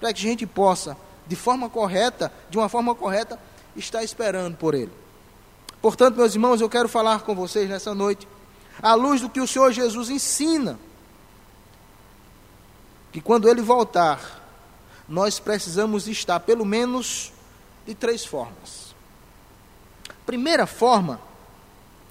para 0.00 0.12
que 0.12 0.20
a 0.20 0.30
gente 0.30 0.46
possa, 0.46 0.96
de 1.26 1.36
forma 1.36 1.68
correta, 1.68 2.32
de 2.50 2.58
uma 2.58 2.68
forma 2.68 2.94
correta, 2.94 3.38
estar 3.76 4.02
esperando 4.02 4.56
por 4.56 4.74
Ele. 4.74 4.92
Portanto, 5.86 6.16
meus 6.16 6.34
irmãos, 6.34 6.60
eu 6.60 6.68
quero 6.68 6.88
falar 6.88 7.22
com 7.22 7.32
vocês 7.32 7.70
nessa 7.70 7.94
noite, 7.94 8.26
à 8.82 8.94
luz 8.94 9.20
do 9.20 9.30
que 9.30 9.40
o 9.40 9.46
Senhor 9.46 9.70
Jesus 9.70 10.10
ensina, 10.10 10.80
que 13.12 13.20
quando 13.20 13.48
Ele 13.48 13.62
voltar, 13.62 14.42
nós 15.08 15.38
precisamos 15.38 16.08
estar, 16.08 16.40
pelo 16.40 16.64
menos, 16.64 17.32
de 17.86 17.94
três 17.94 18.26
formas. 18.26 18.96
Primeira 20.26 20.66
forma, 20.66 21.20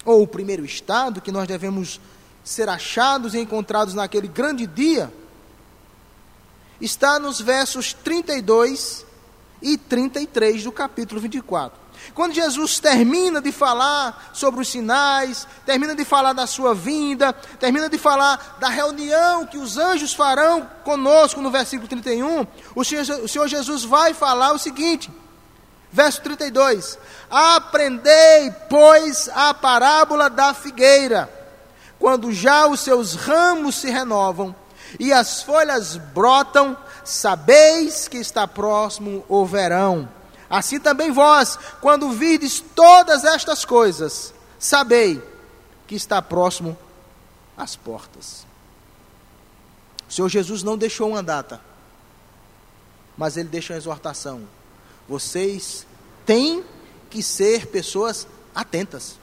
ou 0.05 0.24
o 0.24 0.27
primeiro 0.27 0.63
estado 0.63 1.20
que 1.20 1.29
nós 1.29 1.46
devemos 1.46 2.00
ser 2.46 2.70
achados 2.70 3.34
e 3.34 3.39
encontrados 3.39 3.94
naquele 3.94 4.29
grande 4.29 4.65
dia, 4.65 5.13
está 6.79 7.20
nos 7.20 7.41
versos 7.41 7.91
32 7.91 9.05
e 9.62 9.78
33 9.78 10.64
do 10.64 10.72
capítulo 10.72 11.20
24. 11.22 11.86
Quando 12.14 12.34
Jesus 12.34 12.80
termina 12.80 13.42
de 13.42 13.52
falar 13.52 14.32
sobre 14.34 14.62
os 14.62 14.68
sinais, 14.68 15.48
termina 15.66 15.96
de 15.96 16.06
falar 16.06 16.34
da 16.34 16.46
sua 16.46 16.76
vinda, 16.76 17.34
termina 17.60 17.90
de 17.90 17.98
falar 17.98 18.58
da 18.60 18.70
reunião 18.70 19.46
que 19.46 19.58
os 19.58 19.78
anjos 19.78 20.14
farão 20.14 20.70
conosco 20.84 21.42
no 21.42 21.50
versículo 21.50 21.88
31, 21.88 22.46
o 22.76 22.84
Senhor, 22.84 23.24
o 23.24 23.28
Senhor 23.28 23.48
Jesus 23.48 23.84
vai 23.84 24.14
falar 24.14 24.54
o 24.54 24.60
seguinte: 24.60 25.12
verso 25.92 26.22
32: 26.22 27.00
Aprendei, 27.30 28.54
pois, 28.70 29.30
a 29.34 29.54
parábola 29.54 30.30
da 30.30 30.54
figueira, 30.54 31.30
quando 31.98 32.32
já 32.32 32.68
os 32.68 32.82
seus 32.82 33.16
ramos 33.16 33.76
se 33.76 33.90
renovam 33.90 34.56
e 35.00 35.12
as 35.12 35.42
folhas 35.42 35.98
brotam, 35.98 36.78
sabeis 37.06 38.08
que 38.08 38.18
está 38.18 38.48
próximo 38.48 39.24
o 39.30 39.46
verão. 39.46 40.10
Assim 40.50 40.80
também 40.80 41.12
vós, 41.12 41.58
quando 41.82 42.12
virdes 42.12 42.64
todas 42.76 43.24
estas 43.24 43.64
coisas, 43.64 44.34
sabei 44.60 45.22
que 45.88 45.96
está 45.96 46.22
próximo 46.22 46.78
às 47.56 47.76
portas. 47.76 48.46
O 50.08 50.14
Senhor 50.14 50.30
Jesus 50.30 50.64
não 50.64 50.78
deixou 50.78 51.10
uma 51.10 51.24
data, 51.24 51.62
mas 53.18 53.38
ele 53.38 53.50
deixou 53.50 53.76
uma 53.76 53.80
exortação. 53.80 54.42
Vocês 55.08 55.86
têm 56.26 56.64
que 57.10 57.24
ser 57.24 57.68
pessoas 57.68 58.28
atentas. 58.54 59.18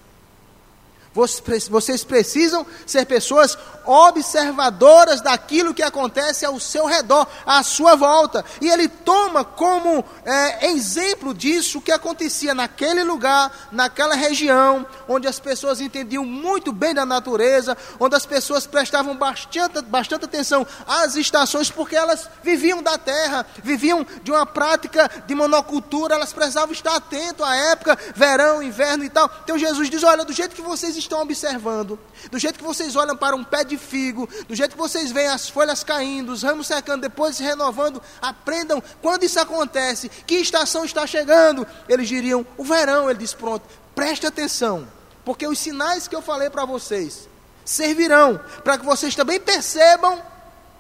Vocês 1.15 2.05
precisam 2.05 2.67
ser 2.87 3.05
pessoas 3.05 3.57
observadoras 3.85 5.21
daquilo 5.21 5.75
que 5.75 5.83
acontece 5.83 6.45
ao 6.45 6.59
seu 6.61 6.87
redor, 6.87 7.27
à 7.47 7.63
sua 7.63 7.95
volta. 7.97 8.45
E 8.61 8.69
ele 8.69 8.89
toma 8.89 9.45
como 9.45 10.05
é, 10.25 10.69
exemplo 10.69 11.35
disso 11.35 11.79
o 11.79 11.81
que 11.81 11.93
acontecia 11.93 12.55
naquele 12.55 13.05
lugar, 13.05 13.69
naquela 13.71 14.15
região, 14.15 14.87
onde 15.09 15.27
as 15.27 15.39
pessoas 15.39 15.81
entendiam 15.81 16.25
muito 16.25 16.73
bem 16.73 16.95
da 16.95 17.05
natureza, 17.05 17.77
onde 17.99 18.17
as 18.17 18.27
pessoas 18.27 18.67
prestavam 18.67 19.17
bastante, 19.17 19.83
bastante 19.83 20.25
atenção 20.25 20.67
às 20.87 21.17
estações, 21.17 21.71
porque 21.71 21.97
elas 21.97 22.29
viviam 22.43 22.83
da 22.83 22.99
terra, 22.99 23.47
viviam 23.63 24.07
de 24.23 24.31
uma 24.31 24.47
prática 24.47 25.11
de 25.27 25.35
monocultura, 25.35 26.15
elas 26.15 26.33
precisavam 26.33 26.73
estar 26.73 26.97
atentos 26.97 27.45
à 27.45 27.55
época, 27.55 27.99
verão, 28.15 28.63
inverno 28.63 29.05
e 29.05 29.11
tal. 29.11 29.31
Então 29.45 29.59
Jesus 29.59 29.91
diz: 29.91 30.03
olha, 30.03 30.25
do 30.25 30.33
jeito 30.33 30.55
que 30.55 30.63
vocês 30.63 30.97
estão 30.97 31.23
observando, 31.23 31.99
do 32.31 32.39
jeito 32.39 32.59
que 32.59 32.65
vocês 32.65 32.97
olham 32.97 33.17
para 33.17 33.37
um 33.37 33.45
pé 33.45 33.65
de 33.65 33.72
figo, 33.77 34.29
do 34.49 34.55
jeito 34.55 34.73
que 34.73 34.79
vocês 34.79 35.11
veem 35.11 35.29
as 35.29 35.49
folhas 35.49 35.83
caindo, 35.85 36.33
os 36.33 36.43
ramos 36.43 36.67
secando, 36.67 37.03
depois 37.03 37.37
se 37.37 37.43
renovando, 37.43 38.03
aprendam 38.21 38.83
quando 39.01 39.25
isso 39.25 39.39
acontece, 39.41 40.09
que 40.09 40.37
estação 40.37 40.85
está 40.85 41.07
chegando. 41.07 41.67
Eles 41.89 42.09
diriam: 42.09 42.47
o 42.57 42.65
verão. 42.65 43.11
Ele 43.11 43.19
diz: 43.19 43.35
pronto, 43.35 43.65
preste 43.95 44.27
atenção, 44.27 44.87
porque 45.25 45.47
os 45.47 45.59
sinais 45.59 46.09
que 46.09 46.15
eu 46.17 46.23
falei 46.23 46.51
para 46.51 46.65
vocês 46.65 47.29
servirão 47.65 48.41
para 48.65 48.79
que 48.79 48.85
vocês 48.85 49.15
também 49.15 49.41
percebam 49.41 50.23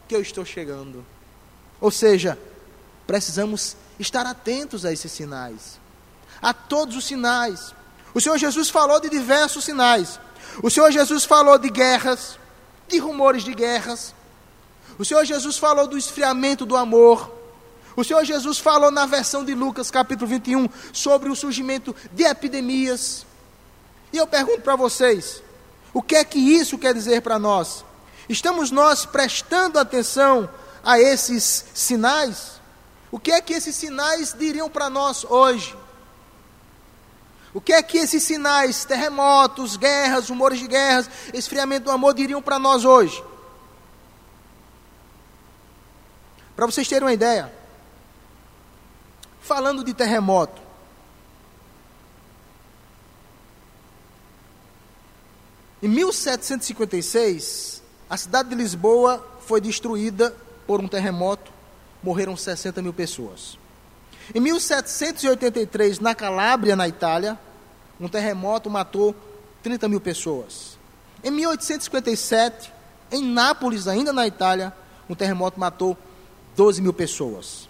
que 0.09 0.15
eu 0.15 0.21
estou 0.21 0.45
chegando. 0.45 1.05
Ou 1.81 1.91
seja, 1.91 2.39
precisamos 3.07 3.77
estar 3.99 4.27
atentos 4.27 4.85
a 4.85 4.93
esses 4.93 5.11
sinais, 5.11 5.81
a 6.41 6.53
todos 6.53 6.97
os 6.97 7.05
sinais. 7.05 7.75
O 8.15 8.21
Senhor 8.21 8.39
Jesus 8.39 8.69
falou 8.69 9.01
de 9.01 9.09
diversos 9.09 9.65
sinais. 9.65 10.21
O 10.63 10.71
Senhor 10.71 10.91
Jesus 10.91 11.25
falou 11.25 11.59
de 11.59 11.71
guerras, 11.71 12.39
de 12.93 12.99
rumores 12.99 13.43
de 13.43 13.55
guerras. 13.55 14.15
O 14.99 15.05
Senhor 15.05 15.25
Jesus 15.25 15.59
falou 15.59 15.89
do 15.89 15.99
esfriamento 15.99 16.65
do 16.65 16.77
amor. 16.77 17.33
O 17.97 18.05
Senhor 18.05 18.25
Jesus 18.25 18.59
falou 18.59 18.91
na 18.91 19.07
versão 19.07 19.45
de 19.45 19.55
Lucas, 19.55 19.91
capítulo 19.91 20.29
21, 20.29 20.69
sobre 20.93 21.29
o 21.29 21.37
surgimento 21.37 21.95
de 22.13 22.23
epidemias. 22.25 23.27
E 24.13 24.19
eu 24.19 24.27
pergunto 24.27 24.61
para 24.61 24.77
vocês: 24.77 25.43
o 25.93 26.03
que 26.03 26.17
é 26.17 26.25
que 26.25 26.39
isso 26.39 26.79
quer 26.79 26.95
dizer 26.95 27.23
para 27.23 27.39
nós? 27.39 27.85
Estamos 28.29 28.71
nós 28.71 29.05
prestando 29.05 29.79
atenção 29.79 30.49
a 30.85 31.01
esses 31.01 31.65
sinais? 31.75 32.61
O 33.11 33.19
que 33.19 33.33
é 33.33 33.41
que 33.41 33.53
esses 33.53 33.75
sinais 33.75 34.35
diriam 34.39 34.71
para 34.71 34.89
nós 34.89 35.25
hoje? 35.25 35.77
O 37.55 37.61
que 37.61 37.73
é 37.73 37.83
que 37.83 37.99
esses 37.99 38.23
sinais, 38.23 38.85
terremotos, 38.85 39.77
guerras, 39.77 40.29
rumores 40.29 40.59
de 40.59 40.67
guerras, 40.67 41.09
esfriamento 41.35 41.85
do 41.85 41.91
amor 41.91 42.15
diriam 42.15 42.41
para 42.41 42.59
nós 42.59 42.85
hoje? 42.85 43.23
Para 46.57 46.67
vocês 46.67 46.89
terem 46.89 47.05
uma 47.05 47.13
ideia, 47.13 47.53
falando 49.41 49.85
de 49.85 49.93
terremoto, 49.93 50.63
em 55.83 55.89
1756, 55.89 57.83
a 58.09 58.17
cidade 58.17 58.51
de 58.51 58.55
Lisboa 58.55 59.27
foi 59.41 59.61
destruída 59.61 60.35
por 60.67 60.81
um 60.81 60.89
terremoto, 60.89 61.53
morreram 62.03 62.37
60 62.37 62.81
mil 62.81 62.95
pessoas. 62.95 63.62
Em 64.35 64.41
1783, 64.41 65.99
na 65.99 66.15
Calábria, 66.15 66.75
na 66.75 66.89
Itália, 66.89 67.39
um 68.01 68.09
terremoto 68.09 68.71
matou 68.71 69.15
30 69.63 69.89
mil 69.89 70.01
pessoas. 70.01 70.79
Em 71.23 71.31
1857, 71.31 72.73
em 73.11 73.23
Nápoles, 73.23 73.87
ainda 73.87 74.13
na 74.13 74.27
Itália, 74.27 74.73
um 75.09 75.15
terremoto 75.15 75.61
matou 75.61 75.97
12 76.57 76.81
mil 76.81 76.93
pessoas. 76.93 77.69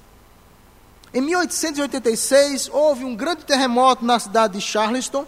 Em 1.12 1.20
1886, 1.20 2.70
houve 2.72 3.04
um 3.04 3.14
grande 3.14 3.44
terremoto 3.44 4.04
na 4.04 4.18
cidade 4.18 4.54
de 4.54 4.60
Charleston. 4.60 5.26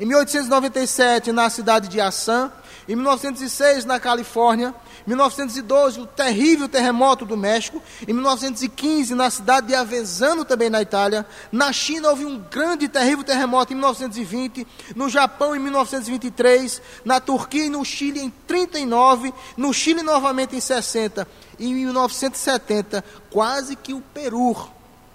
Em 0.00 0.06
1897, 0.06 1.30
na 1.30 1.48
cidade 1.48 1.86
de 1.88 2.00
Assam. 2.00 2.50
Em 2.88 2.94
1906, 2.96 3.84
na 3.84 4.00
Califórnia. 4.00 4.74
1912, 5.06 6.00
o 6.00 6.06
terrível 6.06 6.68
terremoto 6.68 7.24
do 7.24 7.36
México. 7.36 7.82
Em 8.06 8.12
1915, 8.12 9.14
na 9.14 9.30
cidade 9.30 9.68
de 9.68 9.74
Avezzano, 9.74 10.44
também 10.44 10.68
na 10.68 10.82
Itália. 10.82 11.26
Na 11.50 11.72
China, 11.72 12.10
houve 12.10 12.24
um 12.24 12.38
grande 12.38 12.86
e 12.86 12.88
terrível 12.88 13.24
terremoto 13.24 13.72
em 13.72 13.76
1920. 13.76 14.66
No 14.96 15.08
Japão, 15.08 15.54
em 15.54 15.58
1923. 15.58 16.82
Na 17.04 17.20
Turquia 17.20 17.66
e 17.66 17.70
no 17.70 17.84
Chile, 17.84 18.20
em 18.20 18.30
39. 18.46 19.32
No 19.56 19.72
Chile, 19.72 20.02
novamente, 20.02 20.56
em 20.56 20.60
60. 20.60 21.26
E 21.58 21.68
em 21.68 21.74
1970, 21.74 23.04
quase 23.30 23.76
que 23.76 23.94
o 23.94 24.00
Peru 24.00 24.56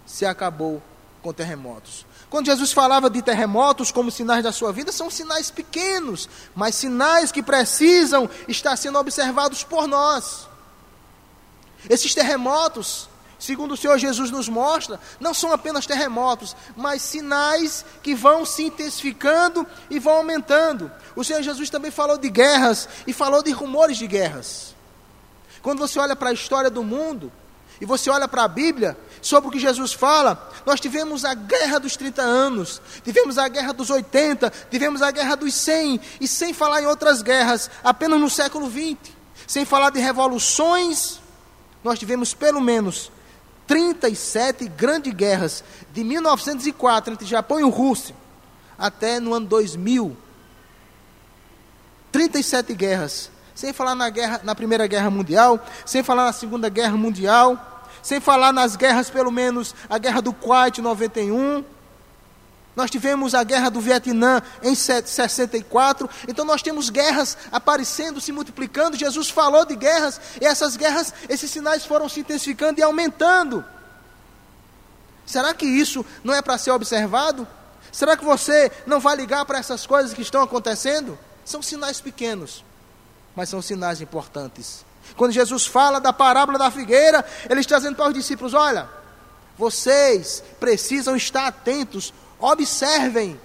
se 0.06 0.25
acabou 0.25 0.82
com 1.21 1.34
terremotos. 1.34 2.07
Quando 2.30 2.48
Jesus 2.48 2.74
falava 2.74 3.10
de 3.10 3.22
terremotos 3.22 3.92
como 3.92 4.12
sinais 4.12 4.44
da 4.44 4.52
sua 4.52 4.74
vida, 4.74 4.92
são 4.92 5.10
sinais 5.10 5.50
pequenos, 5.50 6.28
mas 6.54 6.76
sinais 6.76 7.32
que 7.32 7.42
precisam 7.42 8.30
estar 8.48 8.76
sendo 8.76 9.00
observados 9.00 9.63
por 9.63 9.88
nós. 9.88 10.48
Esses 11.90 12.13
terremotos, 12.13 13.08
segundo 13.40 13.76
o 13.76 13.78
Senhor 13.78 13.98
Jesus 13.98 14.30
nos 14.30 14.50
mostra, 14.50 15.00
não 15.22 15.34
são 15.34 15.54
apenas 15.54 15.86
terremotos, 15.86 16.54
mas 16.76 17.02
sinais 17.02 17.86
que 18.04 18.13
vão 18.13 18.46
se 18.46 18.63
intensificando 18.63 19.66
e 19.90 19.98
vão 19.98 20.16
aumentando. 20.16 20.92
O 21.16 21.24
Senhor 21.24 21.42
Jesus 21.42 21.70
também 21.70 21.92
falou 21.92 22.18
de 22.18 22.30
guerras 22.30 22.90
e 23.08 23.13
falou 23.13 23.42
de 23.42 23.52
rumores 23.52 23.98
de 23.98 24.06
guerras. 24.06 24.76
Quando 25.62 25.80
você 25.80 25.98
olha 25.98 26.16
para 26.16 26.32
a 26.32 26.34
história 26.34 26.70
do 26.70 26.84
mundo, 26.84 27.32
e 27.80 27.86
você 27.86 28.10
olha 28.10 28.28
para 28.28 28.44
a 28.44 28.48
Bíblia, 28.48 28.98
sobre 29.28 29.50
o 29.50 29.52
que 29.52 29.60
Jesus 29.60 29.92
fala, 29.92 30.50
nós 30.66 30.80
tivemos 30.80 31.26
a 31.26 31.34
guerra 31.34 31.80
dos 31.80 31.98
30 31.98 32.22
anos, 32.22 32.82
tivemos 33.04 33.38
a 33.38 33.48
guerra 33.50 33.74
dos 33.74 33.90
80, 33.90 34.50
tivemos 34.72 35.02
a 35.02 35.12
guerra 35.12 35.36
dos 35.36 35.54
100, 35.54 36.00
e 36.22 36.28
sem 36.28 36.54
falar 36.54 36.82
em 36.82 36.86
outras 36.86 37.22
guerras, 37.22 37.70
apenas 37.84 38.20
no 38.22 38.30
século 38.30 38.70
20, 38.70 39.16
sem 39.46 39.66
falar 39.66 39.90
de 39.90 40.00
revoluções, 40.00 41.20
nós 41.84 42.00
tivemos 42.00 42.34
pelo 42.34 42.62
menos 42.62 43.12
37 43.68 44.66
grandes 44.70 45.13
guerras, 45.13 45.63
de 45.92 46.04
1904 46.06 47.13
entre 47.13 47.28
Japão 47.28 47.60
e 47.60 47.70
Rússia, 47.70 48.16
até 48.80 49.20
no 49.20 49.34
ano 49.34 49.46
2000. 49.46 50.16
37 52.13 52.74
guerras 52.74 53.30
sem 53.58 53.74
falar 53.74 53.96
na, 53.96 54.08
guerra, 54.08 54.40
na 54.44 54.54
Primeira 54.54 54.86
Guerra 54.86 55.10
Mundial, 55.10 55.60
sem 55.84 56.04
falar 56.04 56.26
na 56.26 56.32
Segunda 56.32 56.70
Guerra 56.70 56.96
Mundial, 56.96 57.77
sem 58.08 58.22
falar 58.22 58.54
nas 58.54 58.78
guerras, 58.78 59.10
pelo 59.10 59.30
menos 59.30 59.76
a 59.89 59.98
Guerra 59.98 60.22
do 60.22 60.32
Kuwait 60.32 60.82
91. 60.82 61.62
Nós 62.74 62.89
tivemos 62.89 63.36
a 63.36 63.43
guerra 63.43 63.70
do 63.70 63.82
Vietnã 63.82 64.41
em 64.63 64.74
64. 64.74 66.10
Então 66.26 66.46
nós 66.46 66.62
temos 66.62 66.89
guerras 66.89 67.38
aparecendo, 67.52 68.22
se 68.22 68.32
multiplicando. 68.32 68.96
Jesus 68.96 69.30
falou 69.30 69.65
de 69.65 69.76
guerras, 69.76 70.22
e 70.39 70.46
essas 70.46 70.78
guerras, 70.78 71.13
esses 71.28 71.52
sinais 71.52 71.86
foram 71.86 72.08
se 72.08 72.22
intensificando 72.22 72.80
e 72.80 72.84
aumentando. 72.84 73.62
Será 75.26 75.54
que 75.54 75.65
isso 75.65 76.06
não 76.24 76.34
é 76.34 76.41
para 76.41 76.58
ser 76.58 76.72
observado? 76.72 77.46
Será 77.91 78.15
que 78.15 78.24
você 78.24 78.72
não 78.86 79.02
vai 79.02 79.17
ligar 79.17 79.43
para 79.43 79.60
essas 79.60 79.86
coisas 79.86 80.13
que 80.13 80.22
estão 80.22 80.41
acontecendo? 80.41 81.20
São 81.43 81.62
sinais 81.62 82.00
pequenos, 82.00 82.63
mas 83.36 83.50
são 83.50 83.62
sinais 83.62 84.00
importantes. 84.00 84.87
Quando 85.17 85.34
Jesus 85.34 85.67
fala 85.67 85.99
da 85.99 86.13
parábola 86.13 86.58
da 86.58 86.71
figueira, 86.71 87.25
ele 87.49 87.60
está 87.60 87.77
dizendo 87.77 87.97
para 87.97 88.08
os 88.08 88.13
discípulos: 88.13 88.53
olha, 88.53 88.88
vocês 89.58 90.41
precisam 90.60 91.15
estar 91.15 91.47
atentos 91.47 92.13
Observem 92.39 93.39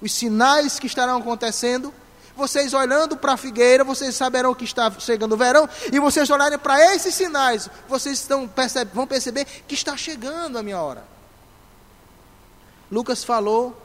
os 0.00 0.12
sinais 0.12 0.78
que 0.78 0.86
estarão 0.86 1.18
acontecendo. 1.18 1.92
Vocês 2.36 2.72
olhando 2.72 3.16
para 3.16 3.32
a 3.32 3.36
figueira, 3.36 3.82
vocês 3.82 4.14
saberão 4.14 4.54
que 4.54 4.64
está 4.64 4.90
chegando 5.00 5.32
o 5.32 5.36
verão, 5.36 5.68
e 5.92 5.98
vocês 5.98 6.30
olharem 6.30 6.56
para 6.56 6.94
esses 6.94 7.12
sinais, 7.12 7.68
vocês 7.88 8.20
estão, 8.20 8.46
percebe, 8.46 8.92
vão 8.94 9.08
perceber 9.08 9.44
que 9.66 9.74
está 9.74 9.96
chegando 9.96 10.56
a 10.56 10.62
minha 10.62 10.80
hora. 10.80 11.02
Lucas 12.92 13.24
falou 13.24 13.76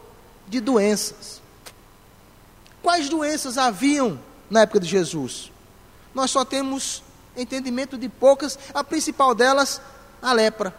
de 0.47 0.61
doenças. 0.61 1.41
Quais 2.83 3.09
doenças 3.09 3.57
haviam 3.57 4.19
na 4.51 4.61
época 4.61 4.79
de 4.79 4.87
Jesus? 4.87 5.51
Nós 6.13 6.31
só 6.31 6.45
temos 6.45 7.03
entendimento 7.35 7.97
de 7.97 8.07
poucas, 8.07 8.57
a 8.73 8.83
principal 8.83 9.33
delas, 9.33 9.81
a 10.21 10.31
lepra. 10.33 10.75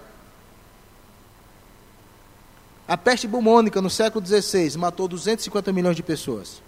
A 2.86 2.96
peste 2.96 3.26
bubônica 3.26 3.80
no 3.80 3.88
século 3.88 4.24
XVI 4.24 4.76
matou 4.76 5.08
250 5.08 5.72
milhões 5.72 5.96
de 5.96 6.02
pessoas. 6.02 6.62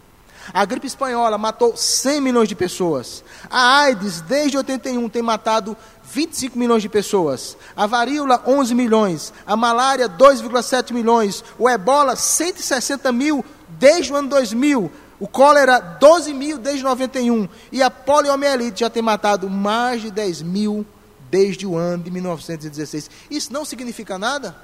A 0.53 0.65
gripe 0.65 0.87
espanhola 0.87 1.37
matou 1.37 1.77
100 1.77 2.21
milhões 2.21 2.49
de 2.49 2.55
pessoas. 2.55 3.23
A 3.51 3.81
AIDS, 3.81 4.21
desde 4.21 4.57
81, 4.57 5.09
tem 5.09 5.23
matado 5.23 5.77
25 6.05 6.59
milhões 6.59 6.83
de 6.83 6.89
pessoas. 6.89 7.57
A 7.77 7.87
varíola, 7.87 8.43
11 8.47 8.75
milhões. 8.75 9.33
A 9.47 9.57
malária, 9.57 10.09
2,7 10.09 10.93
milhões. 10.93 11.45
O 11.59 11.69
ebola, 11.69 12.15
160 12.15 13.11
mil 13.13 13.45
desde 13.69 14.13
o 14.13 14.17
ano 14.17 14.29
2000. 14.29 14.91
O 15.19 15.27
cólera, 15.27 15.79
12 15.79 16.35
mil 16.35 16.59
desde 16.59 16.83
91. 16.83 17.49
E 17.73 17.83
a 17.83 17.91
poliomielite 17.91 18.81
já 18.81 18.91
tem 18.91 19.03
matado 19.03 19.49
mais 19.49 20.03
de 20.03 20.11
10 20.11 20.43
mil 20.43 20.87
desde 21.31 21.67
o 21.67 21.77
ano 21.77 22.05
de 22.05 22.11
1916. 22.11 23.11
Isso 23.31 23.53
não 23.53 23.65
significa 23.65 24.19
nada? 24.19 24.57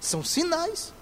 São 0.00 0.24
sinais. 0.24 0.92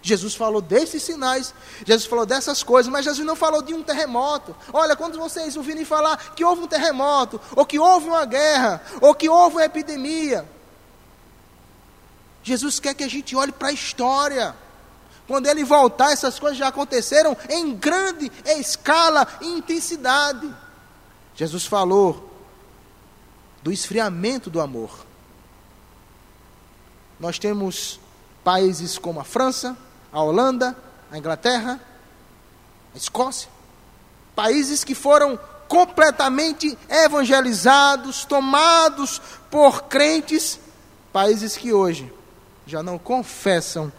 Jesus 0.00 0.34
falou 0.34 0.60
desses 0.60 1.02
sinais, 1.02 1.52
Jesus 1.84 2.06
falou 2.06 2.24
dessas 2.24 2.62
coisas, 2.62 2.90
mas 2.90 3.04
Jesus 3.04 3.26
não 3.26 3.34
falou 3.34 3.60
de 3.60 3.74
um 3.74 3.82
terremoto. 3.82 4.54
Olha, 4.72 4.94
quando 4.94 5.18
vocês 5.18 5.56
ouvirem 5.56 5.84
falar 5.84 6.34
que 6.34 6.44
houve 6.44 6.62
um 6.62 6.68
terremoto, 6.68 7.40
ou 7.56 7.66
que 7.66 7.78
houve 7.78 8.06
uma 8.06 8.24
guerra, 8.24 8.80
ou 9.00 9.14
que 9.14 9.28
houve 9.28 9.56
uma 9.56 9.64
epidemia, 9.64 10.48
Jesus 12.42 12.78
quer 12.78 12.94
que 12.94 13.04
a 13.04 13.08
gente 13.08 13.34
olhe 13.34 13.52
para 13.52 13.68
a 13.68 13.72
história. 13.72 14.54
Quando 15.28 15.46
ele 15.46 15.62
voltar, 15.62 16.10
essas 16.10 16.38
coisas 16.38 16.58
já 16.58 16.68
aconteceram 16.68 17.36
em 17.50 17.74
grande 17.74 18.32
escala 18.46 19.28
e 19.42 19.46
intensidade. 19.46 20.50
Jesus 21.34 21.66
falou 21.66 22.32
do 23.62 23.70
esfriamento 23.70 24.48
do 24.48 24.58
amor. 24.58 25.04
Nós 27.20 27.38
temos 27.38 28.00
países 28.42 28.96
como 28.96 29.20
a 29.20 29.24
França, 29.24 29.76
a 30.10 30.22
Holanda, 30.22 30.74
a 31.10 31.18
Inglaterra, 31.18 31.78
a 32.94 32.96
Escócia, 32.96 33.50
países 34.34 34.82
que 34.82 34.94
foram 34.94 35.38
completamente 35.68 36.78
evangelizados, 36.88 38.24
tomados 38.24 39.20
por 39.50 39.82
crentes, 39.82 40.58
países 41.12 41.54
que 41.54 41.70
hoje 41.70 42.10
já 42.66 42.82
não 42.82 42.98
confessam 42.98 43.92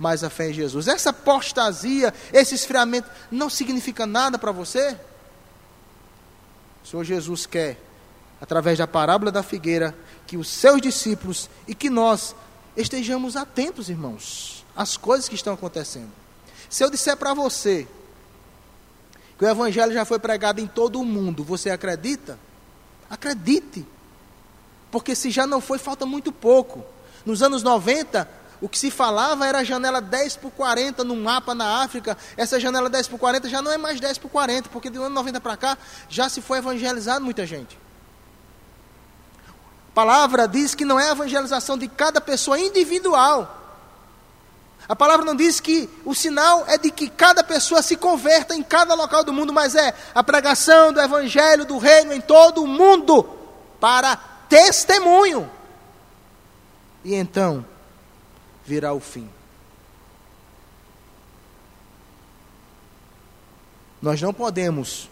mais 0.00 0.24
a 0.24 0.30
fé 0.30 0.50
em 0.50 0.52
Jesus. 0.52 0.88
Essa 0.88 1.10
apostasia, 1.10 2.12
esse 2.32 2.56
esfriamento, 2.56 3.08
não 3.30 3.48
significa 3.48 4.04
nada 4.04 4.36
para 4.36 4.50
você? 4.50 4.96
O 6.82 6.88
Senhor 6.88 7.04
Jesus 7.04 7.46
quer, 7.46 7.80
através 8.40 8.78
da 8.78 8.86
parábola 8.88 9.30
da 9.30 9.44
figueira, 9.44 9.94
que 10.26 10.36
os 10.36 10.48
seus 10.48 10.80
discípulos 10.80 11.48
e 11.68 11.74
que 11.74 11.88
nós 11.88 12.34
estejamos 12.76 13.36
atentos, 13.36 13.88
irmãos 13.88 14.60
as 14.80 14.96
coisas 14.96 15.28
que 15.28 15.34
estão 15.34 15.52
acontecendo. 15.52 16.10
Se 16.68 16.82
eu 16.82 16.90
disser 16.90 17.16
para 17.16 17.34
você 17.34 17.86
que 19.38 19.44
o 19.44 19.48
Evangelho 19.48 19.92
já 19.92 20.04
foi 20.04 20.18
pregado 20.18 20.60
em 20.60 20.66
todo 20.66 21.00
o 21.00 21.04
mundo, 21.04 21.42
você 21.42 21.70
acredita? 21.70 22.38
Acredite. 23.08 23.86
Porque 24.90 25.14
se 25.14 25.30
já 25.30 25.46
não 25.46 25.60
foi, 25.60 25.78
falta 25.78 26.06
muito 26.06 26.32
pouco. 26.32 26.84
Nos 27.24 27.42
anos 27.42 27.62
90, 27.62 28.28
o 28.60 28.68
que 28.68 28.78
se 28.78 28.90
falava 28.90 29.46
era 29.46 29.58
a 29.58 29.64
janela 29.64 30.00
10 30.00 30.36
por 30.36 30.50
40 30.50 31.02
no 31.02 31.16
mapa 31.16 31.54
na 31.54 31.82
África. 31.82 32.16
Essa 32.36 32.60
janela 32.60 32.90
10 32.90 33.08
por 33.08 33.18
40 33.18 33.48
já 33.48 33.62
não 33.62 33.72
é 33.72 33.78
mais 33.78 33.98
10 33.98 34.18
por 34.18 34.30
40, 34.30 34.68
porque 34.68 34.90
do 34.90 35.02
ano 35.02 35.14
90 35.14 35.40
para 35.40 35.56
cá 35.56 35.78
já 36.08 36.28
se 36.28 36.40
foi 36.40 36.58
evangelizado 36.58 37.24
muita 37.24 37.46
gente. 37.46 37.78
A 39.88 39.92
palavra 39.94 40.46
diz 40.46 40.74
que 40.74 40.84
não 40.84 41.00
é 41.00 41.08
a 41.08 41.12
evangelização 41.12 41.76
de 41.76 41.88
cada 41.88 42.20
pessoa 42.20 42.58
individual, 42.58 43.60
a 44.90 44.96
palavra 44.96 45.24
não 45.24 45.36
diz 45.36 45.60
que 45.60 45.88
o 46.04 46.12
sinal 46.16 46.64
é 46.66 46.76
de 46.76 46.90
que 46.90 47.08
cada 47.08 47.44
pessoa 47.44 47.80
se 47.80 47.94
converta 47.94 48.56
em 48.56 48.62
cada 48.62 48.92
local 48.92 49.22
do 49.22 49.32
mundo, 49.32 49.52
mas 49.52 49.76
é 49.76 49.94
a 50.12 50.20
pregação 50.20 50.92
do 50.92 51.00
evangelho 51.00 51.64
do 51.64 51.78
reino 51.78 52.12
em 52.12 52.20
todo 52.20 52.64
o 52.64 52.66
mundo 52.66 53.22
para 53.78 54.16
testemunho. 54.48 55.48
E 57.04 57.14
então 57.14 57.64
virá 58.70 58.92
o 58.92 59.00
fim. 59.00 59.28
Nós 64.00 64.22
não 64.22 64.32
podemos 64.32 65.10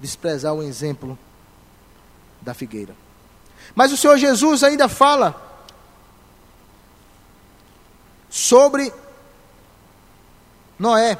desprezar 0.00 0.54
o 0.54 0.62
exemplo 0.62 1.18
da 2.40 2.54
figueira. 2.54 2.94
Mas 3.74 3.90
o 3.90 3.96
Senhor 3.96 4.16
Jesus 4.18 4.62
ainda 4.62 4.88
fala 4.88 5.34
sobre 8.30 8.92
Noé. 10.78 11.18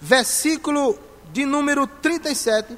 Versículo 0.00 0.98
de 1.32 1.46
número 1.46 1.86
37. 1.86 2.76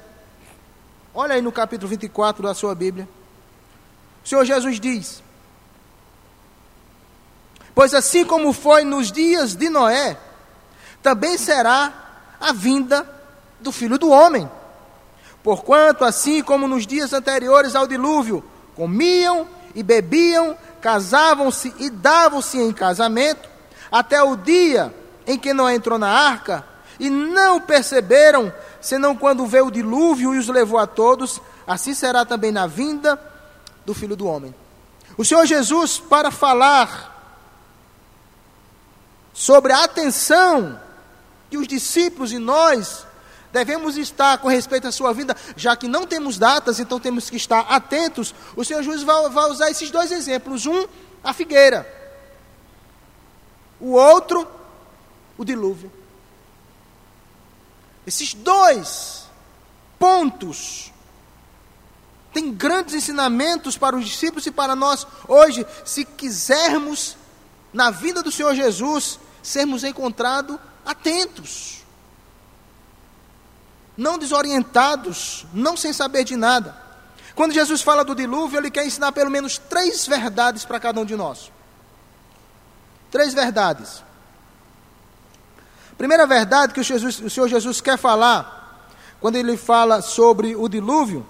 Olha 1.15 1.33
aí 1.33 1.41
no 1.41 1.51
capítulo 1.51 1.89
24 1.89 2.43
da 2.43 2.53
sua 2.53 2.75
Bíblia. 2.75 3.09
O 4.23 4.27
Senhor 4.27 4.45
Jesus 4.45 4.79
diz: 4.79 5.23
Pois 7.73 7.93
assim 7.93 8.25
como 8.25 8.51
foi 8.53 8.83
nos 8.83 9.11
dias 9.11 9.55
de 9.55 9.69
Noé, 9.69 10.17
também 11.01 11.37
será 11.37 11.93
a 12.39 12.51
vinda 12.51 13.07
do 13.59 13.71
filho 13.71 13.97
do 13.97 14.09
homem. 14.09 14.49
Porquanto, 15.43 16.03
assim 16.03 16.43
como 16.43 16.67
nos 16.67 16.85
dias 16.85 17.13
anteriores 17.13 17.75
ao 17.75 17.87
dilúvio, 17.87 18.43
comiam 18.75 19.47
e 19.73 19.81
bebiam, 19.81 20.55
casavam-se 20.81 21.73
e 21.79 21.89
davam-se 21.89 22.59
em 22.59 22.71
casamento, 22.71 23.49
até 23.91 24.21
o 24.21 24.35
dia 24.35 24.93
em 25.25 25.37
que 25.37 25.53
Noé 25.53 25.75
entrou 25.75 25.97
na 25.97 26.09
arca, 26.09 26.65
e 26.99 27.09
não 27.09 27.59
perceberam, 27.59 28.53
senão 28.79 29.15
quando 29.15 29.45
veio 29.47 29.67
o 29.67 29.71
dilúvio 29.71 30.35
e 30.35 30.37
os 30.37 30.47
levou 30.47 30.77
a 30.77 30.85
todos, 30.85 31.41
assim 31.65 31.93
será 31.93 32.25
também 32.25 32.51
na 32.51 32.67
vinda 32.67 33.19
do 33.85 33.93
Filho 33.93 34.15
do 34.15 34.27
Homem. 34.27 34.53
O 35.17 35.25
Senhor 35.25 35.45
Jesus, 35.45 35.99
para 35.99 36.29
falar 36.29 37.10
sobre 39.33 39.71
a 39.73 39.83
atenção 39.83 40.79
que 41.49 41.57
os 41.57 41.67
discípulos 41.67 42.31
e 42.31 42.37
nós 42.37 43.05
devemos 43.51 43.97
estar 43.97 44.37
com 44.37 44.47
respeito 44.47 44.87
à 44.87 44.91
sua 44.91 45.13
vida, 45.13 45.35
já 45.55 45.75
que 45.75 45.87
não 45.87 46.07
temos 46.07 46.37
datas, 46.37 46.79
então 46.79 46.99
temos 46.99 47.29
que 47.29 47.35
estar 47.35 47.61
atentos. 47.61 48.33
O 48.55 48.63
Senhor 48.63 48.81
Jesus 48.81 49.03
vai, 49.03 49.29
vai 49.29 49.49
usar 49.49 49.69
esses 49.69 49.91
dois 49.91 50.11
exemplos: 50.11 50.65
um, 50.65 50.87
a 51.23 51.33
figueira, 51.33 51.87
o 53.79 53.91
outro, 53.91 54.47
o 55.37 55.43
dilúvio. 55.43 55.91
Esses 58.05 58.33
dois 58.33 59.25
pontos 59.99 60.91
têm 62.33 62.51
grandes 62.51 62.95
ensinamentos 62.95 63.77
para 63.77 63.95
os 63.95 64.05
discípulos 64.05 64.45
e 64.45 64.51
para 64.51 64.75
nós 64.75 65.05
hoje, 65.27 65.65
se 65.85 66.05
quisermos, 66.05 67.17
na 67.73 67.91
vida 67.91 68.21
do 68.21 68.31
Senhor 68.31 68.53
Jesus, 68.53 69.19
sermos 69.41 69.83
encontrados 69.83 70.57
atentos 70.85 71.81
não 74.01 74.17
desorientados, 74.17 75.45
não 75.53 75.75
sem 75.75 75.93
saber 75.93 76.23
de 76.23 76.35
nada. 76.35 76.75
Quando 77.35 77.53
Jesus 77.53 77.81
fala 77.81 78.03
do 78.03 78.15
dilúvio, 78.15 78.59
ele 78.59 78.71
quer 78.71 78.85
ensinar 78.85 79.11
pelo 79.11 79.29
menos 79.29 79.57
três 79.57 80.07
verdades 80.07 80.65
para 80.65 80.79
cada 80.79 80.99
um 80.99 81.05
de 81.05 81.15
nós. 81.15 81.51
Três 83.09 83.33
verdades. 83.33 84.03
Primeira 85.97 86.25
verdade 86.25 86.73
que 86.73 86.79
o, 86.79 86.83
Jesus, 86.83 87.19
o 87.19 87.29
Senhor 87.29 87.47
Jesus 87.47 87.79
quer 87.79 87.97
falar, 87.97 88.89
quando 89.19 89.35
ele 89.35 89.55
fala 89.55 90.01
sobre 90.01 90.55
o 90.55 90.67
dilúvio, 90.67 91.25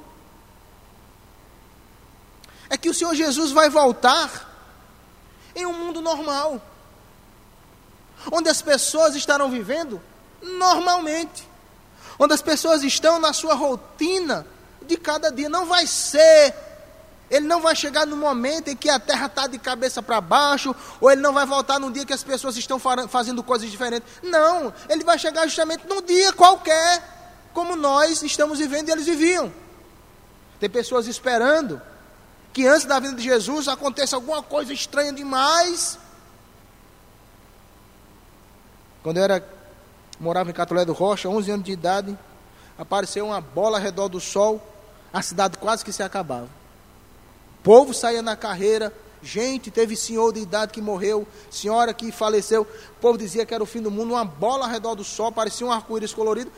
é 2.69 2.77
que 2.77 2.89
o 2.89 2.93
Senhor 2.93 3.13
Jesus 3.13 3.51
vai 3.51 3.69
voltar 3.69 4.49
em 5.55 5.65
um 5.65 5.73
mundo 5.73 6.01
normal, 6.01 6.61
onde 8.31 8.49
as 8.49 8.61
pessoas 8.61 9.15
estarão 9.15 9.49
vivendo 9.49 10.01
normalmente 10.41 11.51
onde 12.21 12.33
as 12.35 12.41
pessoas 12.41 12.83
estão 12.83 13.19
na 13.19 13.33
sua 13.33 13.55
rotina 13.55 14.45
de 14.83 14.95
cada 14.95 15.31
dia. 15.31 15.49
Não 15.49 15.65
vai 15.65 15.87
ser 15.87 16.53
Ele 17.31 17.47
não 17.47 17.61
vai 17.61 17.75
chegar 17.75 18.05
no 18.05 18.17
momento 18.17 18.67
em 18.67 18.75
que 18.75 18.89
a 18.89 18.99
terra 18.99 19.27
está 19.27 19.47
de 19.47 19.57
cabeça 19.57 20.03
para 20.03 20.19
baixo, 20.19 20.75
ou 20.99 21.09
ele 21.09 21.21
não 21.21 21.33
vai 21.33 21.45
voltar 21.45 21.79
num 21.79 21.89
dia 21.89 22.05
que 22.05 22.13
as 22.13 22.23
pessoas 22.23 22.57
estão 22.57 22.77
fazendo 23.07 23.41
coisas 23.41 23.71
diferentes. 23.71 24.07
Não, 24.21 24.73
ele 24.89 25.03
vai 25.03 25.17
chegar 25.17 25.47
justamente 25.47 25.87
num 25.87 26.01
dia 26.01 26.33
qualquer, 26.33 27.01
como 27.53 27.75
nós 27.75 28.21
estamos 28.21 28.59
vivendo 28.59 28.89
e 28.89 28.91
eles 28.91 29.05
viviam. 29.05 29.51
Tem 30.59 30.69
pessoas 30.69 31.07
esperando 31.07 31.81
que 32.53 32.67
antes 32.67 32.85
da 32.85 32.99
vinda 32.99 33.15
de 33.15 33.23
Jesus 33.23 33.67
aconteça 33.67 34.15
alguma 34.15 34.43
coisa 34.43 34.73
estranha 34.73 35.13
demais. 35.13 35.97
Quando 39.01 39.17
eu 39.17 39.23
era, 39.23 39.47
morava 40.19 40.49
em 40.49 40.53
Catolé 40.53 40.85
do 40.85 40.93
Rocha, 40.93 41.29
11 41.29 41.51
anos 41.51 41.65
de 41.65 41.71
idade, 41.71 42.17
apareceu 42.77 43.25
uma 43.25 43.41
bola 43.41 43.77
ao 43.77 43.83
redor 43.83 44.09
do 44.09 44.19
sol, 44.19 44.61
a 45.13 45.21
cidade 45.21 45.57
quase 45.57 45.83
que 45.83 45.93
se 45.93 46.03
acabava. 46.03 46.49
O 47.59 47.63
povo 47.63 47.93
saía 47.93 48.21
na 48.21 48.35
carreira, 48.35 48.93
gente, 49.21 49.71
teve 49.71 49.95
senhor 49.95 50.33
de 50.33 50.41
idade 50.41 50.71
que 50.71 50.81
morreu, 50.81 51.27
senhora 51.49 51.93
que 51.93 52.11
faleceu. 52.11 52.63
O 52.63 52.99
povo 53.01 53.17
dizia 53.17 53.45
que 53.45 53.53
era 53.53 53.63
o 53.63 53.67
fim 53.67 53.81
do 53.81 53.91
mundo, 53.91 54.13
uma 54.13 54.25
bola 54.25 54.65
ao 54.65 54.71
redor 54.71 54.95
do 54.95 55.03
sol, 55.03 55.31
parecia 55.31 55.65
um 55.65 55.71
arco-íris 55.71 56.13
colorido. 56.13 56.51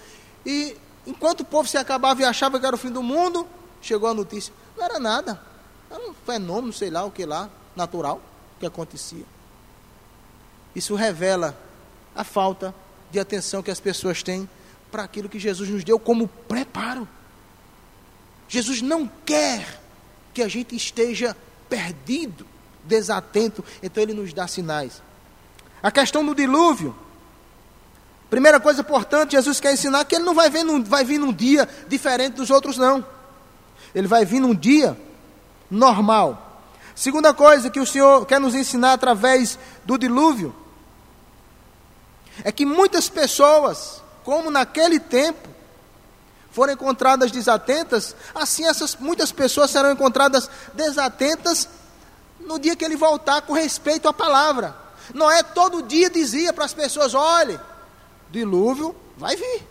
E 0.46 0.76
enquanto 1.06 1.42
o 1.42 1.46
povo 1.46 1.68
se 1.68 1.78
acabava 1.78 2.22
e 2.22 2.26
achava 2.26 2.60
que 2.60 2.66
era 2.66 2.76
o 2.76 2.80
fim 2.80 2.92
do 2.92 3.04
mundo, 3.04 3.48
chegou 3.82 4.10
a 4.10 4.14
notícia: 4.14 4.54
não 4.78 4.84
era 4.84 5.00
nada, 5.00 5.40
era 5.94 6.10
um 6.10 6.14
fenômeno, 6.26 6.74
sei 6.74 6.90
lá 6.90 7.04
o 7.06 7.12
que 7.12 7.24
lá, 7.24 7.50
natural, 7.76 8.20
que 8.60 8.66
acontecia. 8.66 9.26
Isso 10.76 10.96
revela 10.96 11.56
a 12.16 12.24
falta 12.24 12.74
de 13.12 13.20
atenção 13.20 13.62
que 13.62 13.70
as 13.70 13.80
pessoas 13.80 14.24
têm 14.24 14.50
para 14.92 15.04
aquilo 15.04 15.30
que 15.30 15.38
Jesus 15.38 15.70
nos 15.70 15.84
deu 15.84 16.00
como 16.00 16.28
preparo. 16.28 17.08
Jesus 18.48 18.82
não 18.82 19.08
quer 19.24 19.80
que 20.34 20.42
a 20.42 20.48
gente 20.48 20.76
esteja 20.76 21.38
perdido, 21.70 22.46
desatento, 22.84 23.64
então 23.82 24.02
ele 24.02 24.14
nos 24.14 24.34
dá 24.34 24.48
sinais. 24.48 25.02
A 25.82 25.92
questão 25.92 26.26
do 26.26 26.34
dilúvio. 26.34 26.96
Primeira 28.32 28.60
coisa 28.60 28.82
importante, 28.82 29.34
Jesus 29.34 29.60
quer 29.60 29.74
ensinar 29.74 30.06
que 30.06 30.16
ele 30.16 30.24
não 30.24 30.34
vai, 30.34 30.50
num, 30.64 30.84
vai 30.84 31.06
vir 31.06 31.20
num 31.20 31.32
dia 31.32 31.70
diferente 31.88 32.34
dos 32.34 32.50
outros, 32.50 32.80
não. 32.80 33.06
Ele 33.94 34.08
vai 34.08 34.26
vir 34.26 34.40
num 34.40 34.56
dia 34.56 34.98
normal. 35.74 36.62
Segunda 36.96 37.34
coisa 37.34 37.70
que 37.70 37.80
o 37.80 37.86
Senhor 37.86 38.26
quer 38.26 38.40
nos 38.40 38.54
ensinar 38.54 38.94
através 38.94 39.58
do 39.84 39.98
dilúvio 39.98 40.56
é 42.44 42.52
que 42.52 42.66
muitas 42.66 43.10
pessoas, 43.10 44.02
como 44.24 44.52
naquele 44.52 45.00
tempo, 45.00 45.50
foram 46.52 46.74
encontradas 46.74 47.32
desatentas, 47.32 48.16
assim 48.36 48.66
essas 48.66 48.96
muitas 48.96 49.32
pessoas 49.32 49.72
serão 49.72 49.92
encontradas 49.92 50.50
desatentas 50.74 51.68
no 52.40 52.60
dia 52.60 52.76
que 52.76 52.86
ele 52.86 52.96
voltar 52.96 53.42
com 53.42 53.54
respeito 53.54 54.08
à 54.08 54.14
palavra. 54.14 54.76
Noé 55.14 55.42
todo 55.42 55.82
dia 55.82 56.10
dizia 56.10 56.54
para 56.54 56.66
as 56.66 56.74
pessoas: 56.74 57.16
olhe, 57.16 57.60
dilúvio 58.30 58.96
vai 59.18 59.36
vir. 59.36 59.68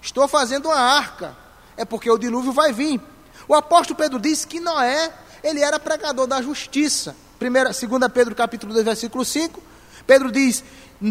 Estou 0.00 0.28
fazendo 0.28 0.66
uma 0.66 0.78
arca. 0.78 1.36
É 1.76 1.84
porque 1.84 2.10
o 2.10 2.16
dilúvio 2.16 2.52
vai 2.52 2.72
vir. 2.72 3.00
O 3.48 3.54
apóstolo 3.54 3.96
Pedro 3.96 4.18
disse 4.18 4.46
que 4.46 4.60
Noé, 4.60 5.12
ele 5.42 5.60
era 5.60 5.78
pregador 5.78 6.26
da 6.26 6.42
justiça. 6.42 7.14
Primeira, 7.38 7.70
2 7.70 8.12
Pedro 8.12 8.34
capítulo 8.34 8.72
2, 8.72 8.84
versículo 8.84 9.24
5. 9.24 9.62
Pedro 10.06 10.32
diz: 10.32 10.64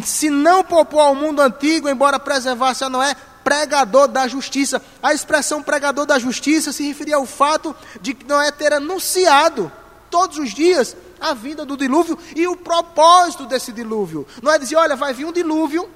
se 0.04 0.30
não 0.30 0.63
poupou 0.63 1.00
ao 1.00 1.15
mundo 1.15 1.41
antigo, 1.41 1.88
embora 1.88 2.19
preservasse 2.19 2.84
a 2.84 2.89
Noé, 2.89 3.15
pregador 3.43 4.08
da 4.08 4.28
justiça. 4.28 4.82
A 5.02 5.13
expressão 5.13 5.62
pregador 5.62 6.06
da 6.06 6.17
justiça 6.17 6.71
se 6.71 6.86
referia 6.88 7.17
ao 7.17 7.26
fato 7.26 7.76
de 8.02 8.17
Noé 8.28 8.52
ter 8.52 8.74
anunciado 8.74 9.71
todos 10.10 10.38
os 10.38 10.54
dias 10.54 10.95
a 11.19 11.34
vinda 11.34 11.63
do 11.65 11.78
dilúvio 11.78 12.17
e 12.36 12.48
o 12.48 12.56
propósito 12.56 13.45
desse 13.45 13.71
dilúvio. 13.71 14.28
Noé 14.41 14.58
dizia: 14.58 14.80
olha, 14.80 14.95
vai 14.95 15.13
vir 15.13 15.26
um 15.26 15.32
dilúvio, 15.32 15.89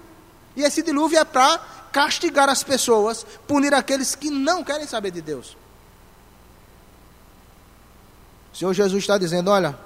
e 0.56 0.63
esse 0.63 0.84
dilúvio 0.84 1.19
é 1.19 1.25
para 1.25 1.60
castigar 1.91 2.49
as 2.49 2.63
pessoas, 2.63 3.25
punir 3.47 3.73
aqueles 3.73 4.13
que 4.13 4.30
não 4.30 4.63
querem 4.63 4.86
saber 4.86 5.12
de 5.12 5.21
Deus. 5.21 5.58
Senhor 8.60 8.74
Jesus 8.74 9.02
está 9.02 9.17
dizendo: 9.17 9.50
olha, 9.50 9.80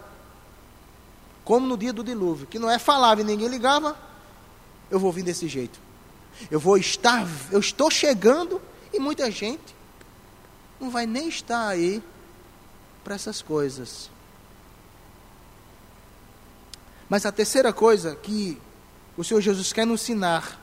como 1.45 1.67
no 1.67 1.77
dia 1.77 1.93
do 1.93 2.03
dilúvio, 2.03 2.47
que 2.47 2.57
Noé 2.57 2.79
falava 2.79 3.21
e 3.21 3.23
ninguém 3.23 3.47
ligava, 3.47 3.95
eu 4.89 4.97
vou 4.97 5.11
vir 5.11 5.23
desse 5.23 5.47
jeito. 5.47 5.79
Eu 6.49 6.59
vou 6.59 6.75
estar, 6.75 7.27
eu 7.51 7.59
estou 7.59 7.91
chegando 7.91 8.59
e 8.91 8.99
muita 8.99 9.29
gente 9.29 9.75
não 10.79 10.89
vai 10.89 11.05
nem 11.05 11.27
estar 11.27 11.67
aí 11.67 12.01
para 13.03 13.13
essas 13.13 13.43
coisas. 13.43 14.09
Mas 17.07 17.27
a 17.27 17.31
terceira 17.31 17.71
coisa 17.71 18.15
que 18.15 18.59
o 19.15 19.23
Senhor 19.23 19.39
Jesus 19.39 19.71
quer 19.71 19.85
nos 19.85 20.01
ensinar, 20.01 20.59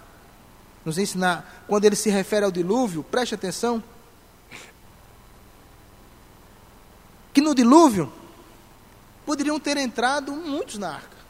nos 0.85 0.99
ensinar, 0.99 1.65
quando 1.69 1.85
ele 1.85 1.95
se 1.95 2.11
refere 2.11 2.45
ao 2.45 2.51
dilúvio, 2.51 3.05
preste 3.05 3.37
atenção, 3.37 3.81
que 7.33 7.41
no 7.41 7.55
dilúvio 7.55 8.13
poderiam 9.25 9.59
ter 9.61 9.77
entrado 9.77 10.33
muitos 10.33 10.79
na 10.79 10.95
arca. 10.95 11.21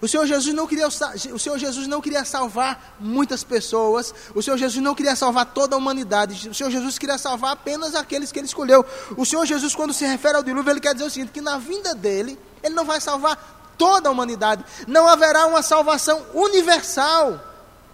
O 0.00 0.06
Senhor 0.06 0.26
Jesus 0.26 0.54
não 0.54 0.66
queria, 0.66 0.86
o 0.86 1.38
Senhor 1.38 1.58
Jesus 1.58 1.86
não 1.86 2.00
queria 2.02 2.24
salvar 2.24 2.96
muitas 3.00 3.42
pessoas. 3.42 4.14
O 4.34 4.42
Senhor 4.42 4.58
Jesus 4.58 4.82
não 4.82 4.94
queria 4.94 5.16
salvar 5.16 5.46
toda 5.46 5.74
a 5.74 5.78
humanidade. 5.78 6.48
O 6.50 6.54
Senhor 6.54 6.70
Jesus 6.70 6.98
queria 6.98 7.16
salvar 7.16 7.52
apenas 7.52 7.94
aqueles 7.94 8.30
que 8.30 8.38
ele 8.38 8.46
escolheu. 8.46 8.84
O 9.16 9.24
Senhor 9.24 9.46
Jesus, 9.46 9.74
quando 9.74 9.94
se 9.94 10.04
refere 10.06 10.36
ao 10.36 10.42
dilúvio, 10.42 10.70
ele 10.70 10.80
quer 10.80 10.92
dizer 10.92 11.06
o 11.06 11.10
seguinte: 11.10 11.32
que 11.32 11.40
na 11.40 11.56
vinda 11.56 11.94
dele, 11.94 12.38
ele 12.62 12.74
não 12.74 12.84
vai 12.84 13.00
salvar 13.00 13.74
toda 13.78 14.08
a 14.08 14.12
humanidade. 14.12 14.64
Não 14.86 15.08
haverá 15.08 15.46
uma 15.46 15.62
salvação 15.62 16.26
universal 16.34 17.40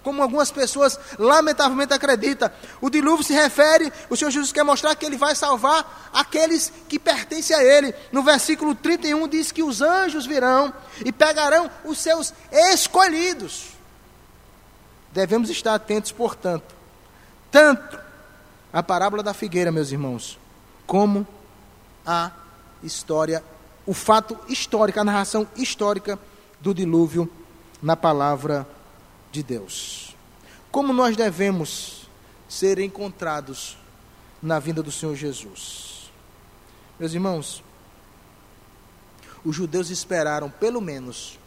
como 0.03 0.23
algumas 0.23 0.51
pessoas 0.51 0.99
lamentavelmente 1.19 1.95
acreditam. 1.95 2.51
O 2.81 2.91
dilúvio 2.91 3.25
se 3.25 3.33
refere, 3.33 3.93
o 4.11 4.17
Senhor 4.17 4.31
Jesus 4.31 4.53
quer 4.53 4.65
mostrar 4.65 4.95
que 4.95 5.07
ele 5.07 5.17
vai 5.17 5.35
salvar 5.35 6.11
aqueles 6.13 6.73
que 6.89 6.99
pertencem 6.99 7.57
a 7.57 7.63
ele. 7.63 7.95
No 8.11 8.23
versículo 8.23 8.75
31 8.75 9.29
diz 9.29 9.53
que 9.53 9.63
os 9.63 9.81
anjos 9.81 10.27
virão 10.27 10.73
e 11.05 11.13
pegarão 11.13 11.71
os 11.85 11.99
seus 11.99 12.35
escolhidos. 12.51 13.73
Devemos 15.13 15.51
estar 15.51 15.75
atentos, 15.75 16.11
portanto, 16.11 16.75
tanto 17.51 17.99
à 18.73 18.83
parábola 18.83 19.23
da 19.23 19.35
figueira, 19.35 19.71
meus 19.71 19.93
irmãos, 19.93 20.39
como 20.87 21.27
à 22.07 22.31
história, 22.83 23.45
o 23.87 23.93
fato 23.93 24.39
histórico, 24.49 24.99
a 24.99 25.05
narração 25.05 25.47
histórica 25.57 26.19
do 26.61 26.73
dilúvio 26.73 27.31
na 27.83 27.97
palavra 27.97 28.61
de 28.61 28.82
de 29.33 29.43
Deus. 29.43 30.15
Como 30.71 30.93
nós 30.93 31.17
devemos 31.17 32.09
ser 32.49 32.79
encontrados 32.79 33.77
na 34.43 34.59
vinda 34.59 34.83
do 34.83 34.93
Senhor 34.93 35.17
Jesus? 35.17 36.13
Meus 37.01 37.15
irmãos, 37.15 37.65
os 39.45 39.57
judeus 39.57 39.91
esperaram 39.91 40.51
pelo 40.51 40.81
menos, 40.81 41.39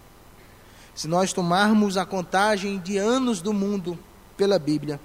se 0.93 1.07
nós 1.07 1.31
tomarmos 1.31 1.95
a 1.95 2.05
contagem 2.05 2.79
de 2.79 2.97
anos 2.97 3.41
do 3.41 3.53
mundo 3.53 3.97
pela 4.35 4.59
Bíblia, 4.59 4.99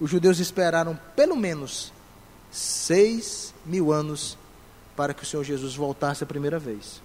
os 0.00 0.10
judeus 0.10 0.38
esperaram 0.38 0.98
pelo 1.14 1.36
menos 1.36 1.92
seis 2.50 3.54
mil 3.64 3.92
anos 3.92 4.36
para 4.96 5.14
que 5.14 5.22
o 5.22 5.26
Senhor 5.26 5.44
Jesus 5.44 5.74
voltasse 5.76 6.24
a 6.24 6.26
primeira 6.26 6.58
vez. 6.58 7.00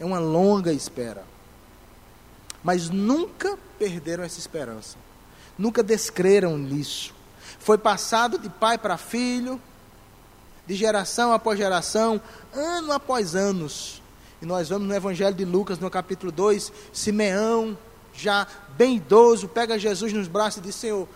É 0.00 0.04
uma 0.04 0.18
longa 0.18 0.72
espera 0.72 1.24
mas 2.62 2.88
nunca 2.88 3.58
perderam 3.78 4.22
essa 4.22 4.38
esperança, 4.38 4.96
nunca 5.58 5.82
descreram 5.82 6.56
nisso. 6.56 7.14
Foi 7.58 7.78
passado 7.78 8.38
de 8.38 8.48
pai 8.48 8.78
para 8.78 8.96
filho, 8.96 9.60
de 10.66 10.74
geração 10.74 11.32
após 11.32 11.58
geração, 11.58 12.20
ano 12.52 12.92
após 12.92 13.34
anos. 13.34 14.00
E 14.40 14.46
nós 14.46 14.68
vamos 14.68 14.88
no 14.88 14.94
Evangelho 14.94 15.34
de 15.34 15.44
Lucas, 15.44 15.78
no 15.78 15.90
capítulo 15.90 16.32
2, 16.32 16.72
Simeão, 16.92 17.76
já 18.14 18.46
bem 18.76 18.96
idoso, 18.96 19.48
pega 19.48 19.78
Jesus 19.78 20.12
nos 20.12 20.28
braços 20.28 20.58
e 20.58 20.66
diz: 20.66 20.74
Senhor, 20.74 21.08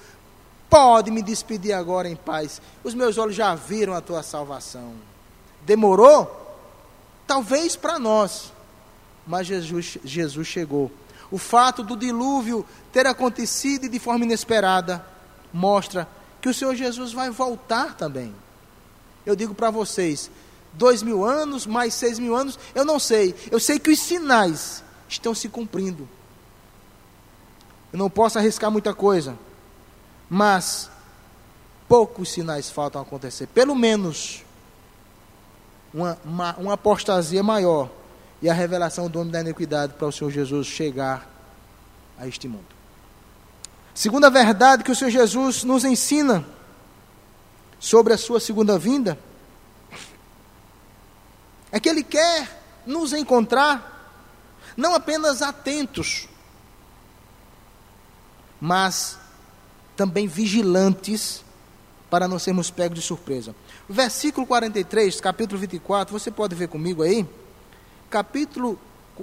pode 0.71 1.11
me 1.11 1.23
despedir 1.23 1.73
agora 1.73 2.09
em 2.09 2.17
paz. 2.17 2.61
Os 2.83 2.95
meus 2.95 3.19
olhos 3.19 3.35
já 3.35 3.55
viram 3.55 3.95
a 3.95 4.01
tua 4.01 4.23
salvação. 4.23 4.95
Demorou? 5.65 6.45
Talvez 7.27 7.75
para 7.75 7.99
nós, 7.99 8.53
mas 9.27 9.49
Jesus, 9.49 9.99
Jesus 10.05 10.47
chegou 10.47 10.91
o 11.31 11.39
fato 11.39 11.83
do 11.83 11.97
dilúvio 11.97 12.65
ter 12.93 13.07
acontecido 13.07 13.89
de 13.89 13.99
forma 13.99 14.25
inesperada 14.25 15.05
mostra 15.53 16.09
que 16.41 16.49
o 16.49 16.55
Senhor 16.55 16.75
Jesus 16.75 17.13
vai 17.13 17.31
voltar 17.31 17.95
também. 17.95 18.35
Eu 19.25 19.35
digo 19.35 19.55
para 19.55 19.71
vocês, 19.71 20.31
dois 20.73 21.03
mil 21.03 21.25
anos, 21.25 21.67
mais 21.67 21.95
seis 21.95 22.19
mil 22.19 22.37
anos, 22.37 22.59
eu 22.75 22.85
não 22.85 22.99
sei. 22.99 23.35
Eu 23.51 23.59
sei 23.59 23.79
que 23.79 23.91
os 23.91 23.99
sinais 23.99 24.85
estão 25.09 25.35
se 25.35 25.49
cumprindo. 25.49 26.09
Eu 27.93 27.99
não 27.99 28.11
posso 28.11 28.39
arriscar 28.39 28.71
muita 28.71 28.95
coisa, 28.95 29.37
mas 30.29 30.91
poucos 31.89 32.31
sinais 32.31 32.71
faltam 32.71 33.01
acontecer. 33.01 33.47
Pelo 33.49 33.75
menos 33.75 34.45
uma, 35.93 36.19
uma, 36.25 36.57
uma 36.57 36.73
apostasia 36.75 37.43
maior 37.43 37.91
e 38.41 38.51
a 38.51 38.55
revelação 38.55 39.09
do 39.09 39.21
homem 39.21 39.33
da 39.33 39.41
iniquidade 39.41 39.95
para 39.95 40.07
o 40.07 40.13
Senhor 40.13 40.31
Jesus 40.31 40.67
chegar 40.67 41.29
a 42.19 42.27
este 42.27 42.49
mundo. 42.49 42.67
Segunda 43.95 44.29
verdade 44.29 44.85
que 44.85 44.91
o 44.91 44.95
Senhor 44.95 45.11
Jesus 45.11 45.65
nos 45.65 45.85
ensina 45.85 46.45
sobre 47.79 48.13
a 48.13 48.19
sua 48.19 48.41
segunda 48.41 48.79
vinda 48.79 49.19
é 51.73 51.81
que 51.81 51.89
Ele 51.89 52.03
quer 52.03 52.63
nos 52.87 53.13
encontrar 53.13 53.95
não 54.77 54.95
apenas 54.95 55.41
atentos, 55.43 56.29
mas 58.61 59.19
também 59.97 60.27
vigilantes 60.27 61.43
para 62.11 62.29
não 62.29 62.39
sermos 62.39 62.71
pegos 62.71 62.99
de 62.99 63.05
surpresa. 63.05 63.55
Versículo 63.89 64.47
43, 64.47 65.21
capítulo 65.21 65.59
24, 65.61 66.19
você 66.19 66.31
pode 66.31 66.55
ver 66.55 66.69
comigo 66.69 67.03
aí? 67.03 67.27
Capítulo 68.09 68.79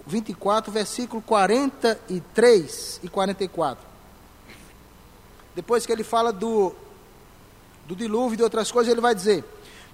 24, 0.07 0.71
versículo 0.71 1.21
43 1.21 2.99
e 3.03 3.07
44. 3.07 3.85
Depois 5.55 5.85
que 5.85 5.91
ele 5.91 6.03
fala 6.03 6.33
do, 6.33 6.73
do 7.85 7.95
dilúvio 7.95 8.33
e 8.33 8.37
de 8.37 8.43
outras 8.43 8.71
coisas, 8.71 8.91
ele 8.91 9.01
vai 9.01 9.13
dizer: 9.13 9.43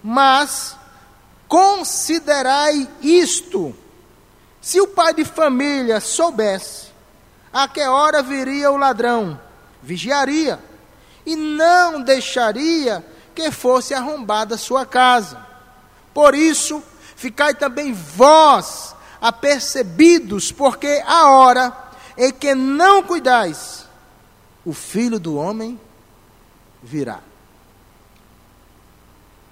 Mas 0.04 0.78
considerai 1.48 2.88
isto, 3.02 3.76
se 4.62 4.80
o 4.80 4.88
pai 4.88 5.14
de 5.14 5.26
família 5.26 6.00
soubesse 6.00 6.88
a 7.52 7.68
que 7.68 7.82
hora 7.82 8.22
viria 8.22 8.72
o 8.72 8.78
ladrão, 8.78 9.40
vigiaria 9.82 10.60
e 11.26 11.36
não 11.36 12.02
deixaria 12.02 13.06
que 13.36 13.52
fosse 13.52 13.94
arrombada 13.94 14.58
sua 14.58 14.86
casa. 14.86 15.46
Por 16.14 16.36
isso, 16.36 16.84
ficai 17.20 17.54
também 17.54 17.92
vós 17.92 18.96
apercebidos, 19.20 20.54
porque 20.54 21.04
a 21.06 21.30
hora 21.30 21.76
em 22.18 22.32
que 22.32 22.56
não 22.56 23.04
cuidais, 23.04 23.86
o 24.64 24.72
filho 24.72 25.20
do 25.20 25.36
homem 25.36 25.78
virá. 26.82 27.20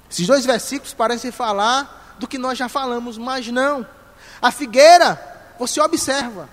Esses 0.09 0.25
dois 0.25 0.45
versículos 0.45 0.93
parecem 0.93 1.29
falar 1.29 2.15
do 2.17 2.25
que 2.25 2.37
nós 2.37 2.57
já 2.57 2.69
falamos, 2.69 3.17
mas 3.17 3.49
não. 3.49 3.85
A 4.41 4.49
figueira, 4.49 5.19
você 5.59 5.81
observa. 5.81 6.47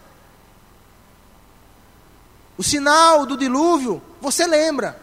O 2.59 2.65
sinal 2.65 3.25
do 3.25 3.37
dilúvio, 3.37 4.03
você 4.21 4.49
lembra. 4.49 5.01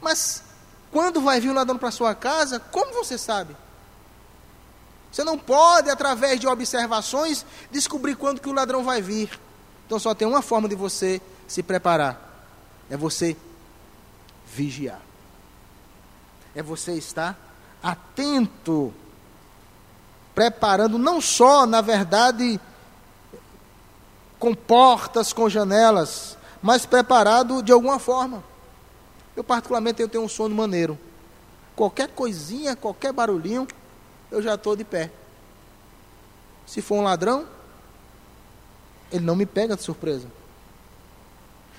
Mas 0.00 0.44
quando 0.92 1.20
vai 1.20 1.40
vir 1.40 1.50
o 1.50 1.54
ladrão 1.54 1.76
para 1.76 1.90
sua 1.90 2.14
casa, 2.14 2.60
como 2.60 2.94
você 2.94 3.18
sabe? 3.18 3.56
Você 5.14 5.22
não 5.22 5.38
pode, 5.38 5.88
através 5.88 6.40
de 6.40 6.48
observações, 6.48 7.46
descobrir 7.70 8.16
quando 8.16 8.40
que 8.40 8.48
o 8.48 8.52
ladrão 8.52 8.82
vai 8.82 9.00
vir. 9.00 9.38
Então 9.86 9.96
só 9.96 10.12
tem 10.12 10.26
uma 10.26 10.42
forma 10.42 10.68
de 10.68 10.74
você 10.74 11.22
se 11.46 11.62
preparar. 11.62 12.50
É 12.90 12.96
você 12.96 13.36
vigiar. 14.44 15.00
É 16.52 16.64
você 16.64 16.94
estar 16.94 17.38
atento. 17.80 18.92
Preparando 20.34 20.98
não 20.98 21.20
só, 21.20 21.64
na 21.64 21.80
verdade, 21.80 22.60
com 24.40 24.52
portas, 24.52 25.32
com 25.32 25.48
janelas, 25.48 26.36
mas 26.60 26.86
preparado 26.86 27.62
de 27.62 27.70
alguma 27.70 28.00
forma. 28.00 28.42
Eu, 29.36 29.44
particularmente, 29.44 30.02
eu 30.02 30.08
tenho 30.08 30.24
um 30.24 30.28
sono 30.28 30.56
maneiro. 30.56 30.98
Qualquer 31.76 32.08
coisinha, 32.08 32.74
qualquer 32.74 33.12
barulhinho, 33.12 33.68
eu 34.34 34.42
já 34.42 34.54
estou 34.54 34.74
de 34.74 34.84
pé. 34.84 35.10
Se 36.66 36.82
for 36.82 36.96
um 36.96 37.02
ladrão, 37.02 37.46
ele 39.12 39.24
não 39.24 39.36
me 39.36 39.46
pega 39.46 39.76
de 39.76 39.82
surpresa. 39.82 40.26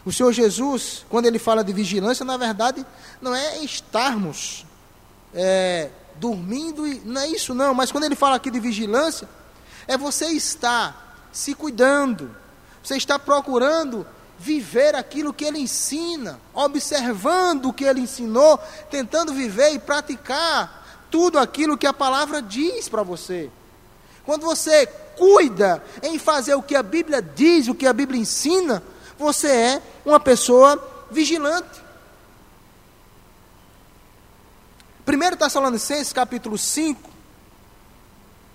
O 0.06 0.12
Senhor 0.12 0.32
Jesus, 0.32 1.06
quando 1.10 1.26
ele 1.26 1.38
fala 1.38 1.64
de 1.64 1.74
vigilância, 1.74 2.24
na 2.24 2.38
verdade, 2.38 2.86
não 3.22 3.36
é 3.36 3.58
estarmos 3.60 4.66
é, 5.34 5.90
dormindo, 6.16 6.88
e, 6.88 7.02
não 7.04 7.22
é 7.22 7.28
isso 7.28 7.54
não, 7.54 7.74
mas 7.74 7.92
quando 7.92 8.06
ele 8.06 8.16
fala 8.16 8.38
aqui 8.38 8.50
de 8.50 8.60
vigilância, 8.60 9.28
é 9.88 9.98
você 9.98 10.28
estar 10.28 11.28
se 11.34 11.54
cuidando, 11.54 12.34
você 12.82 12.96
está 12.96 13.20
procurando 13.20 14.08
viver 14.40 14.96
aquilo 14.96 15.34
que 15.34 15.44
ele 15.44 15.60
ensina, 15.60 16.40
observando 16.54 17.66
o 17.66 17.74
que 17.74 17.84
ele 17.84 18.00
ensinou, 18.00 18.58
tentando 18.90 19.34
viver 19.34 19.74
e 19.74 19.80
praticar 19.80 20.85
tudo 21.16 21.40
aquilo 21.40 21.78
que 21.78 21.88
a 21.88 21.94
palavra 21.94 22.42
diz 22.42 22.90
para 22.90 23.02
você. 23.02 23.50
Quando 24.26 24.42
você 24.42 24.86
cuida 25.16 25.82
em 26.04 26.20
fazer 26.20 26.56
o 26.56 26.62
que 26.62 26.76
a 26.76 26.84
Bíblia 26.84 27.22
diz, 27.22 27.70
o 27.70 27.74
que 27.74 27.88
a 27.88 27.94
Bíblia 27.94 28.20
ensina, 28.20 28.84
você 29.18 29.48
é 29.48 29.82
uma 30.06 30.20
pessoa 30.20 30.78
vigilante. 31.10 31.82
1 35.08 35.38
Tessalonicenses 35.38 36.12
capítulo 36.12 36.58
5, 36.58 37.10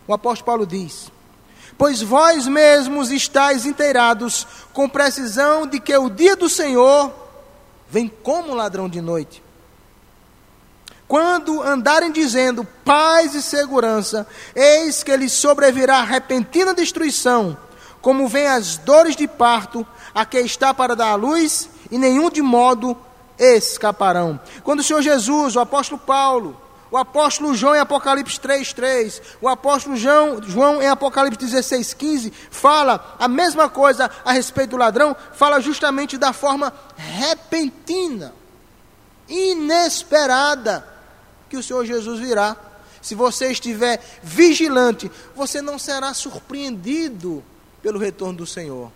o 0.07 0.13
apóstolo 0.13 0.45
Paulo 0.45 0.67
diz: 0.67 1.11
Pois 1.79 2.03
vós 2.03 2.47
mesmos 2.47 3.11
estáis 3.11 3.65
inteirados 3.65 4.47
com 4.75 4.87
precisão 4.87 5.67
de 5.67 5.81
que 5.81 5.97
o 5.97 6.11
dia 6.11 6.37
do 6.37 6.51
Senhor 6.51 7.11
vem 7.89 8.07
como 8.07 8.53
ladrão 8.53 8.87
de 8.87 9.01
noite. 9.01 9.43
Quando 11.11 11.61
andarem 11.61 12.13
dizendo 12.13 12.65
paz 12.85 13.35
e 13.35 13.43
segurança, 13.43 14.25
eis 14.55 15.03
que 15.03 15.17
lhes 15.17 15.33
sobrevirá 15.33 16.05
repentina 16.05 16.73
destruição, 16.73 17.59
como 18.01 18.29
vem 18.29 18.47
as 18.47 18.77
dores 18.77 19.17
de 19.17 19.27
parto, 19.27 19.85
a 20.15 20.25
que 20.25 20.39
está 20.39 20.73
para 20.73 20.95
dar 20.95 21.09
a 21.09 21.17
luz, 21.17 21.69
e 21.91 21.99
nenhum 21.99 22.31
de 22.31 22.41
modo 22.41 22.97
escaparão. 23.37 24.39
Quando 24.63 24.79
o 24.79 24.83
Senhor 24.85 25.03
Jesus, 25.03 25.57
o 25.57 25.59
apóstolo 25.59 26.01
Paulo, 26.01 26.57
o 26.93 26.97
apóstolo 26.97 27.57
João 27.57 27.75
em 27.75 27.81
Apocalipse 27.81 28.39
3:3, 28.39 29.21
o 29.41 29.49
apóstolo 29.49 29.97
João, 29.97 30.41
João 30.41 30.81
em 30.81 30.87
Apocalipse 30.87 31.45
16:15 31.45 32.33
fala 32.53 33.17
a 33.19 33.27
mesma 33.27 33.69
coisa 33.69 34.09
a 34.25 34.31
respeito 34.31 34.71
do 34.71 34.77
ladrão, 34.77 35.17
fala 35.33 35.59
justamente 35.59 36.17
da 36.17 36.33
forma 36.33 36.73
repentina, 36.97 38.33
inesperada 39.29 41.00
que 41.51 41.57
o 41.57 41.63
Senhor 41.63 41.85
Jesus 41.85 42.21
virá. 42.21 42.57
Se 43.03 43.15
você 43.15 43.51
estiver 43.51 44.01
vigilante, 44.23 45.11
você 45.35 45.61
não 45.61 45.79
será 45.79 46.15
surpreendido 46.15 47.43
pelo 47.83 47.99
retorno 47.99 48.39
do 48.39 48.47
Senhor. 48.47 48.91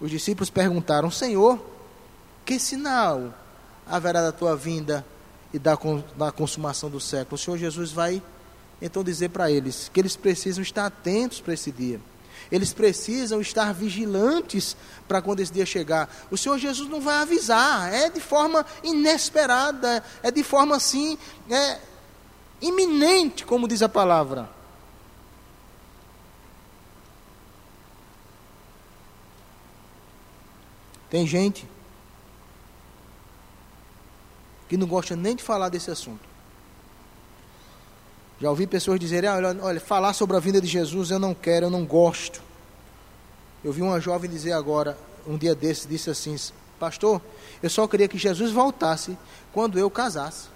Os 0.00 0.10
discípulos 0.10 0.48
perguntaram: 0.48 1.10
Senhor, 1.10 1.60
que 2.44 2.58
sinal 2.58 3.34
haverá 3.86 4.22
da 4.22 4.32
tua 4.32 4.56
vinda 4.56 5.04
e 5.52 5.58
da, 5.58 5.76
da 6.16 6.32
consumação 6.32 6.88
do 6.88 7.00
século. 7.00 7.34
O 7.34 7.38
Senhor 7.38 7.58
Jesus 7.58 7.92
vai 7.92 8.22
então 8.80 9.02
dizer 9.02 9.30
para 9.30 9.50
eles 9.50 9.90
que 9.92 10.00
eles 10.00 10.16
precisam 10.16 10.62
estar 10.62 10.86
atentos 10.86 11.40
para 11.40 11.54
esse 11.54 11.70
dia. 11.72 12.00
Eles 12.50 12.72
precisam 12.72 13.40
estar 13.40 13.72
vigilantes 13.74 14.76
para 15.06 15.20
quando 15.20 15.40
esse 15.40 15.52
dia 15.52 15.66
chegar. 15.66 16.08
O 16.30 16.36
Senhor 16.36 16.58
Jesus 16.58 16.88
não 16.88 17.00
vai 17.00 17.18
avisar, 17.18 17.92
é 17.92 18.08
de 18.08 18.20
forma 18.20 18.64
inesperada, 18.82 20.02
é 20.22 20.30
de 20.30 20.42
forma 20.42 20.76
assim, 20.76 21.18
é 21.50 21.78
iminente, 22.60 23.44
como 23.44 23.68
diz 23.68 23.82
a 23.82 23.88
palavra. 23.88 24.48
Tem 31.10 31.26
gente 31.26 31.68
que 34.68 34.76
não 34.76 34.86
gosta 34.86 35.16
nem 35.16 35.34
de 35.34 35.42
falar 35.42 35.70
desse 35.70 35.90
assunto. 35.90 36.27
Já 38.40 38.50
ouvi 38.50 38.66
pessoas 38.66 39.00
dizerem: 39.00 39.28
ah, 39.28 39.36
olha, 39.36 39.56
olha, 39.62 39.80
falar 39.80 40.12
sobre 40.12 40.36
a 40.36 40.40
vinda 40.40 40.60
de 40.60 40.66
Jesus 40.66 41.10
eu 41.10 41.18
não 41.18 41.34
quero, 41.34 41.66
eu 41.66 41.70
não 41.70 41.84
gosto. 41.84 42.42
Eu 43.64 43.72
vi 43.72 43.82
uma 43.82 44.00
jovem 44.00 44.30
dizer 44.30 44.52
agora, 44.52 44.96
um 45.26 45.36
dia 45.36 45.54
desses, 45.54 45.86
disse 45.86 46.10
assim: 46.10 46.36
Pastor, 46.78 47.20
eu 47.62 47.68
só 47.68 47.86
queria 47.88 48.06
que 48.08 48.18
Jesus 48.18 48.52
voltasse 48.52 49.18
quando 49.52 49.78
eu 49.78 49.90
casasse. 49.90 50.48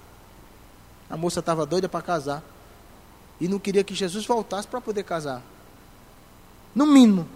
A 1.10 1.16
moça 1.16 1.40
estava 1.40 1.66
doida 1.66 1.88
para 1.88 2.00
casar 2.00 2.42
e 3.40 3.48
não 3.48 3.58
queria 3.58 3.82
que 3.82 3.94
Jesus 3.94 4.24
voltasse 4.24 4.68
para 4.68 4.80
poder 4.80 5.02
casar. 5.02 5.42
No 6.74 6.86
mínimo, 6.86 7.28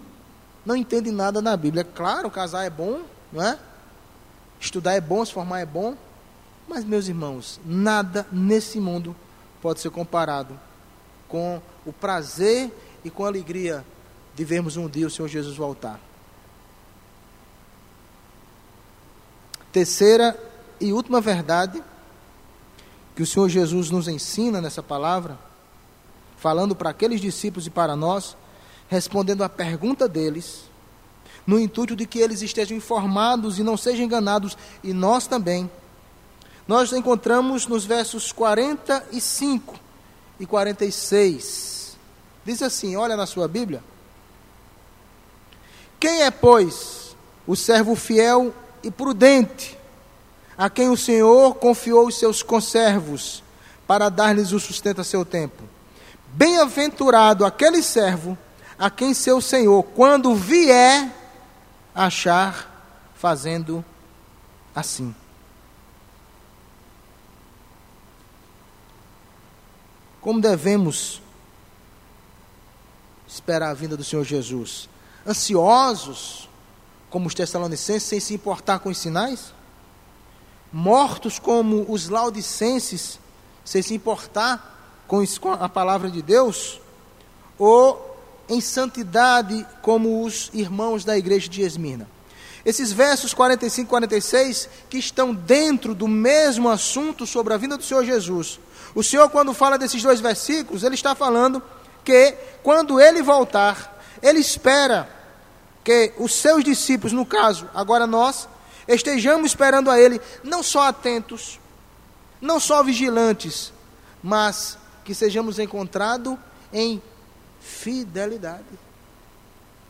não 0.65 0.75
entende 0.75 1.11
nada 1.11 1.41
na 1.41 1.55
Bíblia. 1.55 1.81
É 1.81 1.83
claro, 1.83 2.31
casar 2.31 2.63
é 2.63 2.69
bom, 2.69 3.01
não 3.31 3.43
é? 3.43 3.59
Estudar 4.59 4.93
é 4.93 5.01
bom, 5.01 5.23
se 5.23 5.31
formar 5.31 5.59
é 5.59 5.65
bom, 5.65 5.95
mas, 6.67 6.83
meus 6.83 7.07
irmãos, 7.07 7.59
nada 7.63 8.25
nesse 8.31 8.79
mundo 8.79 9.15
pode 9.67 9.81
ser 9.81 9.89
comparado 9.89 10.57
com 11.27 11.61
o 11.85 11.91
prazer 11.91 12.71
e 13.03 13.09
com 13.09 13.25
a 13.25 13.27
alegria 13.27 13.85
de 14.33 14.45
vermos 14.45 14.77
um 14.77 14.87
dia 14.87 15.05
o 15.05 15.09
Senhor 15.09 15.27
Jesus 15.27 15.57
voltar. 15.57 15.99
terceira 19.73 20.41
e 20.79 20.93
última 20.93 21.19
verdade 21.19 21.83
que 23.13 23.21
o 23.21 23.25
Senhor 23.25 23.49
Jesus 23.49 23.91
nos 23.91 24.07
ensina 24.07 24.61
nessa 24.61 24.81
palavra, 24.81 25.37
falando 26.37 26.73
para 26.73 26.91
aqueles 26.91 27.19
discípulos 27.19 27.67
e 27.67 27.69
para 27.69 27.93
nós, 27.93 28.37
respondendo 28.87 29.43
à 29.43 29.49
pergunta 29.49 30.07
deles, 30.07 30.63
no 31.45 31.59
intuito 31.59 31.93
de 31.93 32.05
que 32.05 32.19
eles 32.19 32.41
estejam 32.41 32.77
informados 32.77 33.59
e 33.59 33.63
não 33.63 33.75
sejam 33.75 34.05
enganados, 34.05 34.57
e 34.81 34.93
nós 34.93 35.27
também. 35.27 35.69
Nós 36.67 36.91
encontramos 36.91 37.65
nos 37.65 37.85
versos 37.85 38.31
45 38.31 39.75
e 40.39 40.45
46. 40.45 41.97
Diz 42.45 42.61
assim: 42.61 42.95
olha 42.95 43.15
na 43.15 43.25
sua 43.25 43.47
Bíblia. 43.47 43.83
Quem 45.99 46.23
é, 46.23 46.31
pois, 46.31 47.15
o 47.47 47.55
servo 47.55 47.95
fiel 47.95 48.53
e 48.83 48.91
prudente, 48.91 49.77
a 50.57 50.69
quem 50.69 50.89
o 50.89 50.97
Senhor 50.97 51.55
confiou 51.55 52.07
os 52.07 52.19
seus 52.19 52.43
conservos 52.43 53.43
para 53.87 54.09
dar-lhes 54.09 54.51
o 54.51 54.59
sustento 54.59 55.01
a 55.01 55.03
seu 55.03 55.23
tempo. 55.23 55.63
Bem-aventurado 56.33 57.45
aquele 57.45 57.81
servo 57.81 58.37
a 58.77 58.89
quem 58.89 59.13
seu 59.13 59.41
Senhor, 59.41 59.81
quando 59.81 60.35
vier, 60.35 61.09
achar 61.95 63.11
fazendo 63.15 63.83
assim. 64.75 65.15
Como 70.27 70.41
devemos 70.41 71.21
esperar 73.25 73.69
a 73.69 73.73
vinda 73.73 73.95
do 73.95 74.03
Senhor 74.03 74.25
Jesus? 74.25 74.89
Ansiosos, 75.25 76.49
como 77.09 77.27
os 77.27 77.33
tessalonicenses, 77.33 78.03
sem 78.03 78.19
se 78.19 78.33
importar 78.33 78.79
com 78.79 78.89
os 78.89 78.97
sinais? 78.97 79.53
mortos 80.69 81.39
como 81.39 81.85
os 81.87 82.09
laudicenses, 82.09 83.21
sem 83.63 83.81
se 83.81 83.93
importar 83.93 85.05
com 85.07 85.23
a 85.61 85.69
palavra 85.69 86.11
de 86.11 86.21
Deus, 86.21 86.81
ou 87.57 88.19
em 88.49 88.59
santidade 88.59 89.65
como 89.81 90.25
os 90.25 90.51
irmãos 90.53 91.05
da 91.05 91.17
igreja 91.17 91.47
de 91.47 91.61
Esmirna. 91.61 92.05
Esses 92.65 92.91
versos 92.91 93.33
45 93.33 93.87
e 93.87 93.89
46, 93.89 94.69
que 94.89 94.97
estão 94.97 95.33
dentro 95.33 95.95
do 95.95 96.05
mesmo 96.05 96.67
assunto 96.67 97.25
sobre 97.25 97.53
a 97.53 97.57
vinda 97.57 97.77
do 97.77 97.83
Senhor 97.85 98.03
Jesus. 98.03 98.59
O 98.97 99.03
Senhor, 99.03 99.29
quando 99.29 99.53
fala 99.53 99.77
desses 99.77 100.01
dois 100.01 100.19
versículos, 100.19 100.81
ele 100.81 100.95
está 100.95 101.13
falando 101.13 101.61
que 102.03 102.31
quando 102.63 102.99
ele 102.99 103.21
voltar, 103.21 103.95
ele 104.23 104.39
espera 104.39 105.07
que 105.83 106.13
os 106.17 106.33
seus 106.33 106.63
discípulos, 106.63 107.13
no 107.13 107.23
caso, 107.23 107.69
agora 107.75 108.07
nós, 108.07 108.49
estejamos 108.87 109.51
esperando 109.51 109.91
a 109.91 109.99
Ele, 109.99 110.19
não 110.43 110.63
só 110.63 110.87
atentos, 110.87 111.59
não 112.41 112.59
só 112.59 112.81
vigilantes, 112.81 113.71
mas 114.23 114.79
que 115.05 115.13
sejamos 115.13 115.59
encontrados 115.59 116.35
em 116.73 116.99
fidelidade. 117.61 118.65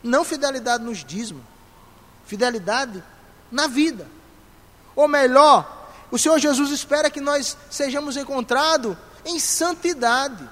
Não 0.02 0.22
fidelidade 0.22 0.84
nos 0.84 1.02
dízimos, 1.02 1.44
fidelidade 2.26 3.02
na 3.50 3.68
vida. 3.68 4.06
Ou 4.94 5.08
melhor, 5.08 5.77
o 6.10 6.18
Senhor 6.18 6.38
Jesus 6.38 6.70
espera 6.70 7.10
que 7.10 7.20
nós 7.20 7.56
sejamos 7.70 8.16
encontrados 8.16 8.96
em 9.24 9.38
santidade. 9.38 10.48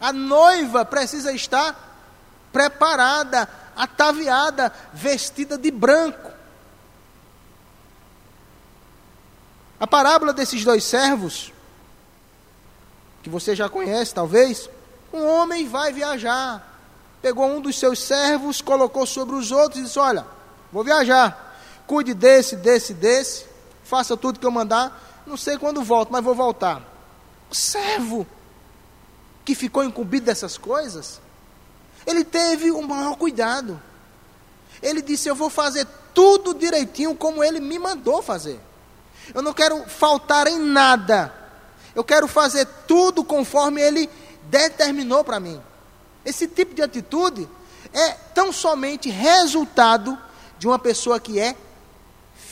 A 0.00 0.12
noiva 0.12 0.84
precisa 0.84 1.32
estar 1.32 1.86
preparada, 2.52 3.48
ataviada, 3.74 4.72
vestida 4.92 5.56
de 5.56 5.70
branco. 5.70 6.32
A 9.80 9.86
parábola 9.86 10.32
desses 10.32 10.64
dois 10.64 10.84
servos, 10.84 11.52
que 13.22 13.30
você 13.30 13.54
já 13.54 13.68
conhece 13.68 14.14
talvez, 14.14 14.68
um 15.12 15.26
homem 15.26 15.68
vai 15.68 15.92
viajar, 15.92 16.80
pegou 17.20 17.46
um 17.46 17.60
dos 17.60 17.78
seus 17.78 17.98
servos, 18.00 18.60
colocou 18.60 19.06
sobre 19.06 19.34
os 19.34 19.50
outros 19.50 19.80
e 19.80 19.84
disse: 19.84 19.98
Olha, 19.98 20.26
vou 20.72 20.84
viajar, 20.84 21.58
cuide 21.86 22.14
desse, 22.14 22.56
desse, 22.56 22.94
desse, 22.94 23.46
faça 23.88 24.16
tudo 24.16 24.38
que 24.38 24.46
eu 24.46 24.50
mandar, 24.50 25.22
não 25.26 25.36
sei 25.36 25.56
quando 25.58 25.82
volto, 25.82 26.12
mas 26.12 26.22
vou 26.22 26.34
voltar. 26.34 26.82
O 27.50 27.54
servo 27.54 28.26
que 29.44 29.54
ficou 29.54 29.84
incumbido 29.84 30.26
dessas 30.26 30.58
coisas, 30.58 31.20
ele 32.06 32.24
teve 32.24 32.70
o 32.70 32.82
maior 32.82 33.16
cuidado. 33.16 33.80
Ele 34.82 35.00
disse: 35.00 35.28
Eu 35.28 35.34
vou 35.34 35.48
fazer 35.48 35.86
tudo 36.12 36.54
direitinho 36.54 37.14
como 37.14 37.42
ele 37.42 37.60
me 37.60 37.78
mandou 37.78 38.22
fazer. 38.22 38.60
Eu 39.34 39.42
não 39.42 39.52
quero 39.52 39.84
faltar 39.88 40.46
em 40.46 40.58
nada. 40.58 41.32
Eu 41.94 42.04
quero 42.04 42.28
fazer 42.28 42.66
tudo 42.86 43.24
conforme 43.24 43.80
Ele 43.80 44.08
determinou 44.44 45.24
para 45.24 45.40
mim. 45.40 45.60
Esse 46.24 46.46
tipo 46.46 46.74
de 46.74 46.82
atitude 46.82 47.48
é 47.92 48.10
tão 48.34 48.52
somente 48.52 49.08
resultado 49.08 50.18
de 50.58 50.66
uma 50.66 50.78
pessoa 50.78 51.18
que 51.18 51.40
é 51.40 51.56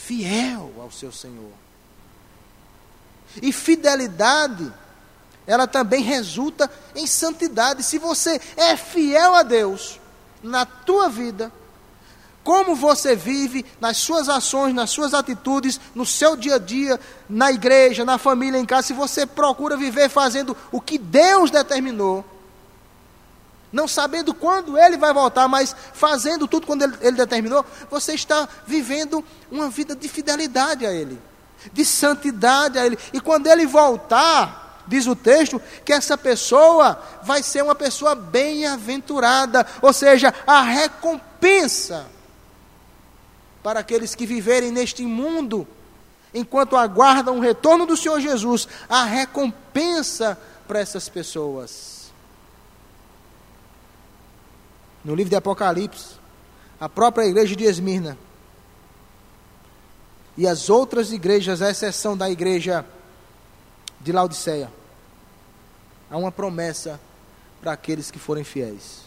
fiel 0.05 0.71
ao 0.79 0.91
seu 0.91 1.11
Senhor. 1.11 1.51
E 3.41 3.51
fidelidade, 3.51 4.71
ela 5.47 5.67
também 5.67 6.01
resulta 6.01 6.69
em 6.95 7.07
santidade. 7.07 7.83
Se 7.83 7.97
você 7.97 8.39
é 8.55 8.77
fiel 8.77 9.33
a 9.33 9.43
Deus 9.43 9.99
na 10.43 10.65
tua 10.65 11.09
vida, 11.09 11.51
como 12.43 12.75
você 12.75 13.15
vive 13.15 13.65
nas 13.81 13.97
suas 13.97 14.29
ações, 14.29 14.75
nas 14.75 14.91
suas 14.91 15.13
atitudes, 15.15 15.79
no 15.95 16.05
seu 16.05 16.37
dia 16.37 16.55
a 16.55 16.59
dia, 16.59 16.99
na 17.27 17.51
igreja, 17.51 18.05
na 18.05 18.19
família, 18.19 18.59
em 18.59 18.65
casa, 18.65 18.87
se 18.87 18.93
você 18.93 19.25
procura 19.25 19.75
viver 19.75 20.07
fazendo 20.09 20.55
o 20.71 20.79
que 20.79 20.99
Deus 20.99 21.49
determinou, 21.49 22.23
não 23.75 23.89
sabendo 23.89 24.33
quando 24.33 24.77
Ele 24.79 24.95
vai 24.95 25.13
voltar, 25.13 25.49
mas 25.49 25.75
fazendo 25.93 26.47
tudo 26.47 26.65
quando 26.65 26.83
Ele, 26.83 26.95
ele 27.01 27.17
determinou, 27.17 27.65
você 27.91 28.13
está 28.13 28.47
vivendo 28.65 29.21
uma 29.51 29.69
vida 29.69 29.93
de 29.93 30.07
fidelidade 30.07 30.85
a 30.85 30.93
Ele, 30.93 31.21
de 31.73 31.83
santidade 31.83 32.79
a 32.79 32.85
Ele. 32.85 32.97
E 33.11 33.19
quando 33.19 33.47
Ele 33.47 33.65
voltar, 33.65 34.81
diz 34.87 35.05
o 35.07 35.15
texto, 35.15 35.61
que 35.83 35.91
essa 35.91 36.17
pessoa 36.17 37.03
vai 37.21 37.43
ser 37.43 37.63
uma 37.63 37.75
pessoa 37.75 38.15
bem-aventurada, 38.15 39.67
ou 39.81 39.91
seja, 39.91 40.33
a 40.47 40.61
recompensa 40.61 42.05
para 43.61 43.81
aqueles 43.81 44.15
que 44.15 44.25
viverem 44.25 44.71
neste 44.71 45.03
mundo, 45.03 45.67
enquanto 46.33 46.77
aguardam 46.77 47.39
o 47.39 47.41
retorno 47.41 47.85
do 47.85 47.97
Senhor 47.97 48.21
Jesus, 48.21 48.69
a 48.87 49.03
recompensa 49.03 50.39
para 50.65 50.79
essas 50.79 51.09
pessoas. 51.09 51.94
No 55.05 55.13
livro 55.13 55.29
de 55.29 55.35
Apocalipse, 55.35 56.15
a 56.79 56.89
própria 56.89 57.25
igreja 57.25 57.55
de 57.55 57.63
Esmirna 57.63 58.17
e 60.35 60.47
as 60.47 60.67
outras 60.67 61.11
igrejas, 61.11 61.61
à 61.61 61.69
exceção 61.69 62.17
da 62.17 62.27
igreja 62.27 62.83
de 64.01 64.11
Laodiceia, 64.11 64.71
há 66.09 66.17
uma 66.17 66.31
promessa 66.31 66.99
para 67.61 67.71
aqueles 67.71 68.09
que 68.09 68.17
forem 68.17 68.43
fiéis. 68.43 69.01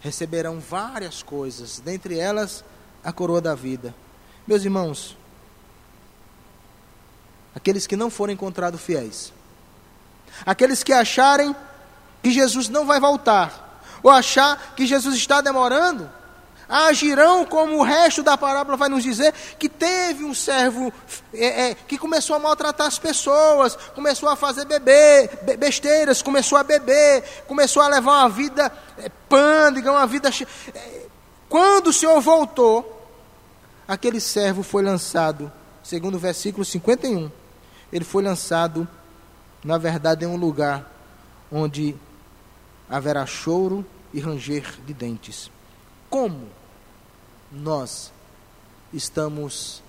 Receberão 0.00 0.60
várias 0.60 1.20
coisas, 1.20 1.80
dentre 1.80 2.16
elas, 2.16 2.64
a 3.02 3.12
coroa 3.12 3.40
da 3.40 3.56
vida. 3.56 3.92
Meus 4.46 4.64
irmãos, 4.64 5.18
aqueles 7.56 7.88
que 7.88 7.96
não 7.96 8.08
forem 8.08 8.34
encontrados 8.34 8.80
fiéis, 8.80 9.32
aqueles 10.46 10.84
que 10.84 10.92
acharem 10.92 11.54
que 12.22 12.30
Jesus 12.30 12.68
não 12.68 12.86
vai 12.86 13.00
voltar, 13.00 13.65
ou 14.02 14.10
achar 14.10 14.74
que 14.74 14.86
Jesus 14.86 15.16
está 15.16 15.40
demorando, 15.40 16.10
agirão 16.68 17.44
como 17.44 17.78
o 17.78 17.82
resto 17.82 18.22
da 18.22 18.36
parábola 18.36 18.76
vai 18.76 18.88
nos 18.88 19.02
dizer, 19.02 19.32
que 19.58 19.68
teve 19.68 20.24
um 20.24 20.34
servo 20.34 20.92
é, 21.32 21.70
é, 21.70 21.74
que 21.74 21.96
começou 21.96 22.34
a 22.34 22.38
maltratar 22.38 22.86
as 22.86 22.98
pessoas, 22.98 23.76
começou 23.94 24.28
a 24.28 24.36
fazer 24.36 24.64
beber, 24.64 25.30
be 25.42 25.56
besteiras, 25.56 26.22
começou 26.22 26.58
a 26.58 26.64
beber, 26.64 27.22
começou 27.46 27.82
a 27.82 27.88
levar 27.88 28.22
uma 28.22 28.28
vida 28.28 28.72
é, 28.98 29.08
pândega, 29.28 29.92
uma 29.92 30.06
vida. 30.06 30.30
É, 30.74 31.06
quando 31.48 31.88
o 31.88 31.92
Senhor 31.92 32.20
voltou, 32.20 33.08
aquele 33.86 34.20
servo 34.20 34.62
foi 34.62 34.82
lançado, 34.82 35.50
segundo 35.82 36.16
o 36.16 36.18
versículo 36.18 36.64
51, 36.64 37.30
ele 37.92 38.04
foi 38.04 38.22
lançado, 38.22 38.88
na 39.62 39.78
verdade, 39.78 40.24
em 40.24 40.28
um 40.28 40.36
lugar 40.36 40.92
onde 41.50 41.94
haverá 42.88 43.26
choro 43.26 43.84
e 44.12 44.20
ranger 44.20 44.80
de 44.86 44.94
dentes. 44.94 45.50
Como 46.08 46.48
nós 47.50 48.12
estamos 48.92 49.82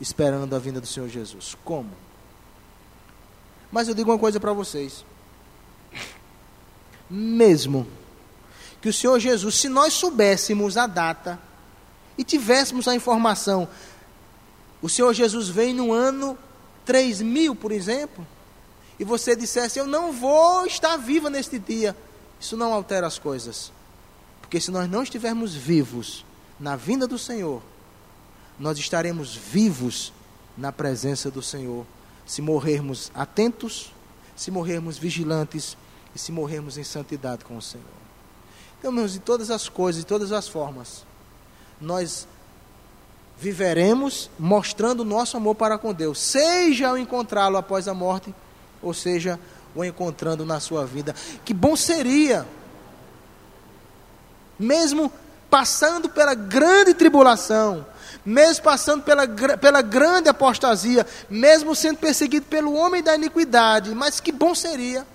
esperando 0.00 0.54
a 0.54 0.58
vinda 0.58 0.80
do 0.80 0.86
Senhor 0.86 1.08
Jesus? 1.08 1.56
Como? 1.64 1.90
Mas 3.70 3.88
eu 3.88 3.94
digo 3.94 4.10
uma 4.10 4.18
coisa 4.18 4.40
para 4.40 4.52
vocês. 4.52 5.04
Mesmo 7.08 7.86
que 8.80 8.88
o 8.88 8.92
Senhor 8.92 9.18
Jesus, 9.18 9.56
se 9.56 9.68
nós 9.68 9.92
soubéssemos 9.92 10.76
a 10.76 10.86
data, 10.86 11.38
e 12.18 12.24
tivéssemos 12.24 12.86
a 12.86 12.94
informação 12.94 13.68
o 14.82 14.88
Senhor 14.88 15.14
Jesus 15.14 15.48
vem 15.48 15.72
no 15.72 15.92
ano 15.92 16.36
3000, 16.84 17.54
por 17.54 17.70
exemplo, 17.70 18.26
e 18.98 19.04
você 19.04 19.36
dissesse: 19.36 19.78
Eu 19.78 19.86
não 19.86 20.12
vou 20.12 20.66
estar 20.66 20.96
viva 20.96 21.30
neste 21.30 21.56
dia, 21.56 21.96
isso 22.42 22.56
não 22.56 22.74
altera 22.74 23.06
as 23.06 23.20
coisas. 23.20 23.70
Porque 24.40 24.60
se 24.60 24.72
nós 24.72 24.90
não 24.90 25.04
estivermos 25.04 25.54
vivos 25.54 26.24
na 26.58 26.74
vinda 26.74 27.06
do 27.06 27.16
Senhor, 27.16 27.62
nós 28.58 28.76
estaremos 28.78 29.36
vivos 29.36 30.12
na 30.58 30.72
presença 30.72 31.30
do 31.30 31.40
Senhor. 31.40 31.86
Se 32.26 32.42
morrermos 32.42 33.12
atentos, 33.14 33.92
se 34.34 34.50
morrermos 34.50 34.98
vigilantes 34.98 35.76
e 36.16 36.18
se 36.18 36.32
morrermos 36.32 36.76
em 36.76 36.82
santidade 36.82 37.44
com 37.44 37.56
o 37.56 37.62
Senhor. 37.62 37.86
Então, 38.80 38.90
meus, 38.90 39.12
de 39.12 39.20
todas 39.20 39.48
as 39.48 39.68
coisas, 39.68 40.02
de 40.02 40.06
todas 40.06 40.32
as 40.32 40.48
formas, 40.48 41.06
nós 41.80 42.26
viveremos 43.38 44.28
mostrando 44.36 45.00
o 45.00 45.04
nosso 45.04 45.36
amor 45.36 45.54
para 45.54 45.78
com 45.78 45.94
Deus, 45.94 46.18
seja 46.18 46.88
ao 46.88 46.98
encontrá-lo 46.98 47.56
após 47.56 47.86
a 47.86 47.94
morte, 47.94 48.34
ou 48.82 48.92
seja, 48.92 49.38
o 49.74 49.84
encontrando 49.84 50.44
na 50.44 50.60
sua 50.60 50.84
vida. 50.84 51.14
Que 51.44 51.54
bom 51.54 51.76
seria, 51.76 52.46
mesmo 54.58 55.12
passando 55.50 56.08
pela 56.08 56.34
grande 56.34 56.94
tribulação, 56.94 57.86
mesmo 58.24 58.64
passando 58.64 59.02
pela, 59.02 59.26
pela 59.58 59.82
grande 59.82 60.28
apostasia, 60.28 61.06
mesmo 61.28 61.74
sendo 61.74 61.98
perseguido 61.98 62.46
pelo 62.46 62.74
homem 62.74 63.02
da 63.02 63.14
iniquidade, 63.14 63.94
mas 63.94 64.20
que 64.20 64.32
bom 64.32 64.54
seria 64.54 65.06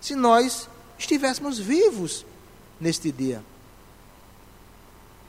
se 0.00 0.14
nós 0.14 0.68
estivéssemos 0.98 1.58
vivos 1.58 2.24
neste 2.80 3.10
dia. 3.10 3.42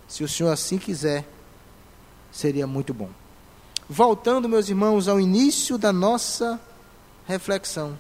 Se 0.08 0.24
o 0.24 0.30
Senhor 0.30 0.52
assim 0.52 0.78
quiser, 0.78 1.26
seria 2.32 2.68
muito 2.68 2.94
bom. 2.94 3.10
Voltando, 3.90 4.48
meus 4.48 4.70
irmãos, 4.70 5.08
ao 5.08 5.20
início 5.20 5.78
da 5.78 5.92
nossa 5.92 6.60
reflexão. 7.26 7.98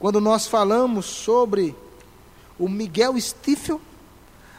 Quando 0.00 0.18
nós 0.18 0.46
falamos 0.46 1.04
sobre 1.04 1.76
o 2.58 2.70
Miguel 2.70 3.20
Stifel, 3.20 3.78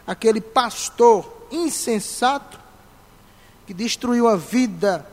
aquele 0.06 0.40
pastor 0.40 1.48
insensato 1.52 2.60
que 3.66 3.74
destruiu 3.74 4.28
a 4.28 4.36
vida 4.36 5.04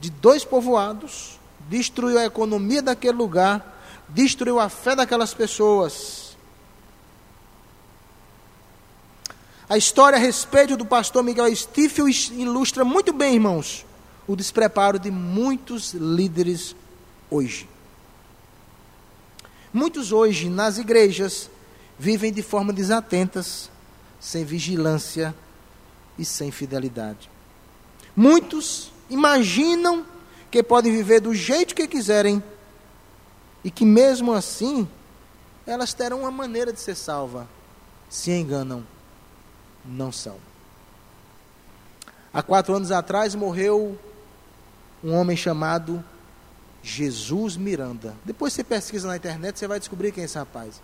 de 0.00 0.10
dois 0.10 0.44
povoados, 0.44 1.38
destruiu 1.68 2.18
a 2.18 2.24
economia 2.24 2.82
daquele 2.82 3.16
lugar, 3.16 3.80
destruiu 4.08 4.58
a 4.58 4.68
fé 4.68 4.96
daquelas 4.96 5.32
pessoas. 5.32 6.36
A 9.68 9.76
história 9.76 10.18
a 10.18 10.20
respeito 10.20 10.76
do 10.76 10.84
pastor 10.84 11.22
Miguel 11.22 11.54
Stifel 11.54 12.08
ilustra 12.08 12.84
muito 12.84 13.12
bem, 13.12 13.34
irmãos, 13.34 13.86
o 14.26 14.34
despreparo 14.34 14.98
de 14.98 15.12
muitos 15.12 15.94
líderes 15.94 16.74
hoje. 17.30 17.69
Muitos 19.72 20.10
hoje 20.10 20.48
nas 20.48 20.78
igrejas 20.78 21.48
vivem 21.98 22.32
de 22.32 22.42
forma 22.42 22.72
desatentas, 22.72 23.70
sem 24.18 24.44
vigilância 24.44 25.34
e 26.18 26.24
sem 26.24 26.50
fidelidade. 26.50 27.30
Muitos 28.16 28.92
imaginam 29.08 30.04
que 30.50 30.62
podem 30.62 30.92
viver 30.92 31.20
do 31.20 31.34
jeito 31.34 31.74
que 31.74 31.86
quiserem 31.86 32.42
e 33.62 33.70
que 33.70 33.84
mesmo 33.84 34.32
assim 34.32 34.88
elas 35.66 35.94
terão 35.94 36.20
uma 36.20 36.30
maneira 36.30 36.72
de 36.72 36.80
ser 36.80 36.96
salva. 36.96 37.48
Se 38.08 38.32
enganam, 38.32 38.84
não 39.84 40.10
são. 40.10 40.36
Há 42.32 42.42
quatro 42.42 42.74
anos 42.74 42.90
atrás 42.90 43.34
morreu 43.34 43.98
um 45.02 45.14
homem 45.14 45.36
chamado 45.36 46.04
Jesus 46.82 47.56
Miranda. 47.56 48.16
Depois 48.24 48.52
você 48.52 48.64
pesquisa 48.64 49.08
na 49.08 49.16
internet, 49.16 49.58
você 49.58 49.66
vai 49.66 49.78
descobrir 49.78 50.12
quem 50.12 50.22
é 50.22 50.24
esse 50.24 50.38
rapaz. 50.38 50.80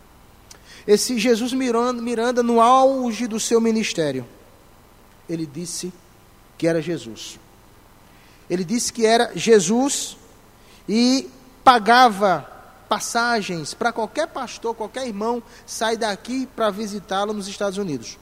Esse 0.87 1.19
Jesus 1.19 1.53
Miranda, 1.53 2.03
Miranda, 2.03 2.43
no 2.43 2.61
auge 2.61 3.27
do 3.27 3.41
seu 3.41 3.61
ministério, 3.61 4.27
ele 5.29 5.47
disse 5.47 5.93
que 6.59 6.67
era 6.67 6.81
Jesus. 6.81 7.39
Ele 8.49 8.65
disse 8.65 8.93
que 8.93 9.05
era 9.05 9.33
Jesus 9.35 10.17
e 10.89 11.29
pagava 11.65 12.49
passagens 12.89 13.75
para 13.75 13.93
qualquer 13.93 14.29
pastor, 14.29 14.75
qualquer 14.75 15.07
irmão 15.07 15.43
sair 15.67 15.97
daqui 15.97 16.47
para 16.47 16.71
visitá-lo 16.71 17.33
nos 17.33 17.49
Estados 17.49 17.79
Unidos. 17.79 18.17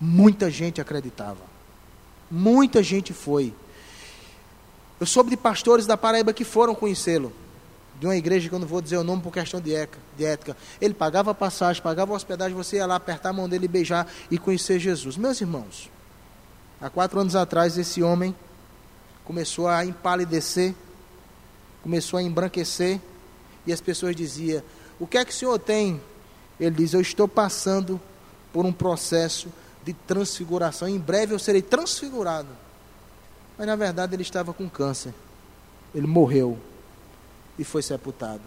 Muita 0.00 0.50
gente 0.50 0.80
acreditava. 0.80 1.40
Muita 2.30 2.82
gente 2.82 3.12
foi. 3.12 3.52
Eu 4.98 5.06
soube 5.06 5.30
de 5.30 5.36
pastores 5.36 5.86
da 5.86 5.96
Paraíba 5.96 6.32
que 6.32 6.44
foram 6.44 6.74
conhecê-lo. 6.74 7.32
De 8.00 8.06
uma 8.06 8.16
igreja 8.16 8.48
que 8.48 8.54
eu 8.54 8.58
não 8.58 8.66
vou 8.66 8.80
dizer 8.80 8.98
o 8.98 9.04
nome 9.04 9.22
por 9.22 9.32
questão 9.32 9.60
de 9.60 9.74
ética. 9.74 10.56
Ele 10.80 10.92
pagava 10.92 11.34
passagem, 11.34 11.82
pagava 11.82 12.12
hospedagem, 12.12 12.54
você 12.54 12.76
ia 12.76 12.86
lá 12.86 12.96
apertar 12.96 13.30
a 13.30 13.32
mão 13.32 13.48
dele, 13.48 13.66
beijar 13.66 14.06
e 14.30 14.36
conhecer 14.38 14.78
Jesus. 14.78 15.16
Meus 15.16 15.40
irmãos, 15.40 15.90
há 16.80 16.90
quatro 16.90 17.18
anos 17.18 17.34
atrás 17.34 17.78
esse 17.78 18.02
homem 18.02 18.34
começou 19.24 19.66
a 19.66 19.84
empalidecer, 19.84 20.74
começou 21.82 22.18
a 22.18 22.22
embranquecer, 22.22 23.00
e 23.66 23.72
as 23.72 23.80
pessoas 23.80 24.14
diziam: 24.14 24.62
O 25.00 25.06
que 25.06 25.16
é 25.16 25.24
que 25.24 25.32
o 25.32 25.34
senhor 25.34 25.58
tem? 25.58 26.00
Ele 26.60 26.76
diz: 26.76 26.92
Eu 26.92 27.00
estou 27.00 27.26
passando 27.26 28.00
por 28.52 28.66
um 28.66 28.72
processo 28.72 29.48
de 29.84 29.94
transfiguração. 29.94 30.86
Em 30.86 30.98
breve 30.98 31.34
eu 31.34 31.38
serei 31.38 31.62
transfigurado. 31.62 32.65
Mas 33.56 33.66
na 33.66 33.76
verdade 33.76 34.14
ele 34.14 34.22
estava 34.22 34.52
com 34.52 34.68
câncer. 34.68 35.14
Ele 35.94 36.06
morreu 36.06 36.58
e 37.58 37.64
foi 37.64 37.82
sepultado. 37.82 38.42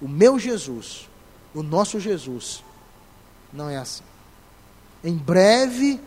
O 0.00 0.08
meu 0.08 0.38
Jesus, 0.38 1.08
o 1.54 1.62
nosso 1.62 1.98
Jesus, 2.00 2.62
não 3.52 3.68
é 3.68 3.76
assim. 3.76 4.04
Em 5.02 5.14
breve 5.14 6.00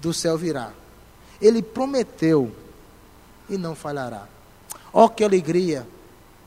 do 0.00 0.12
céu 0.12 0.36
virá. 0.36 0.72
Ele 1.40 1.62
prometeu 1.62 2.54
e 3.48 3.56
não 3.56 3.74
falhará. 3.74 4.28
Oh, 4.92 5.08
que 5.08 5.24
alegria, 5.24 5.86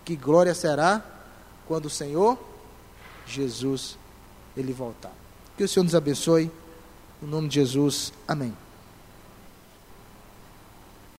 que 0.05 0.15
glória 0.15 0.55
será 0.55 1.03
quando 1.67 1.85
o 1.85 1.89
Senhor 1.89 2.37
Jesus 3.25 3.97
ele 4.55 4.71
voltar. 4.71 5.13
Que 5.57 5.63
o 5.63 5.67
Senhor 5.67 5.83
nos 5.83 5.95
abençoe. 5.95 6.51
Em 7.21 7.25
nome 7.25 7.49
de 7.49 7.55
Jesus. 7.55 8.13
Amém. 8.27 8.55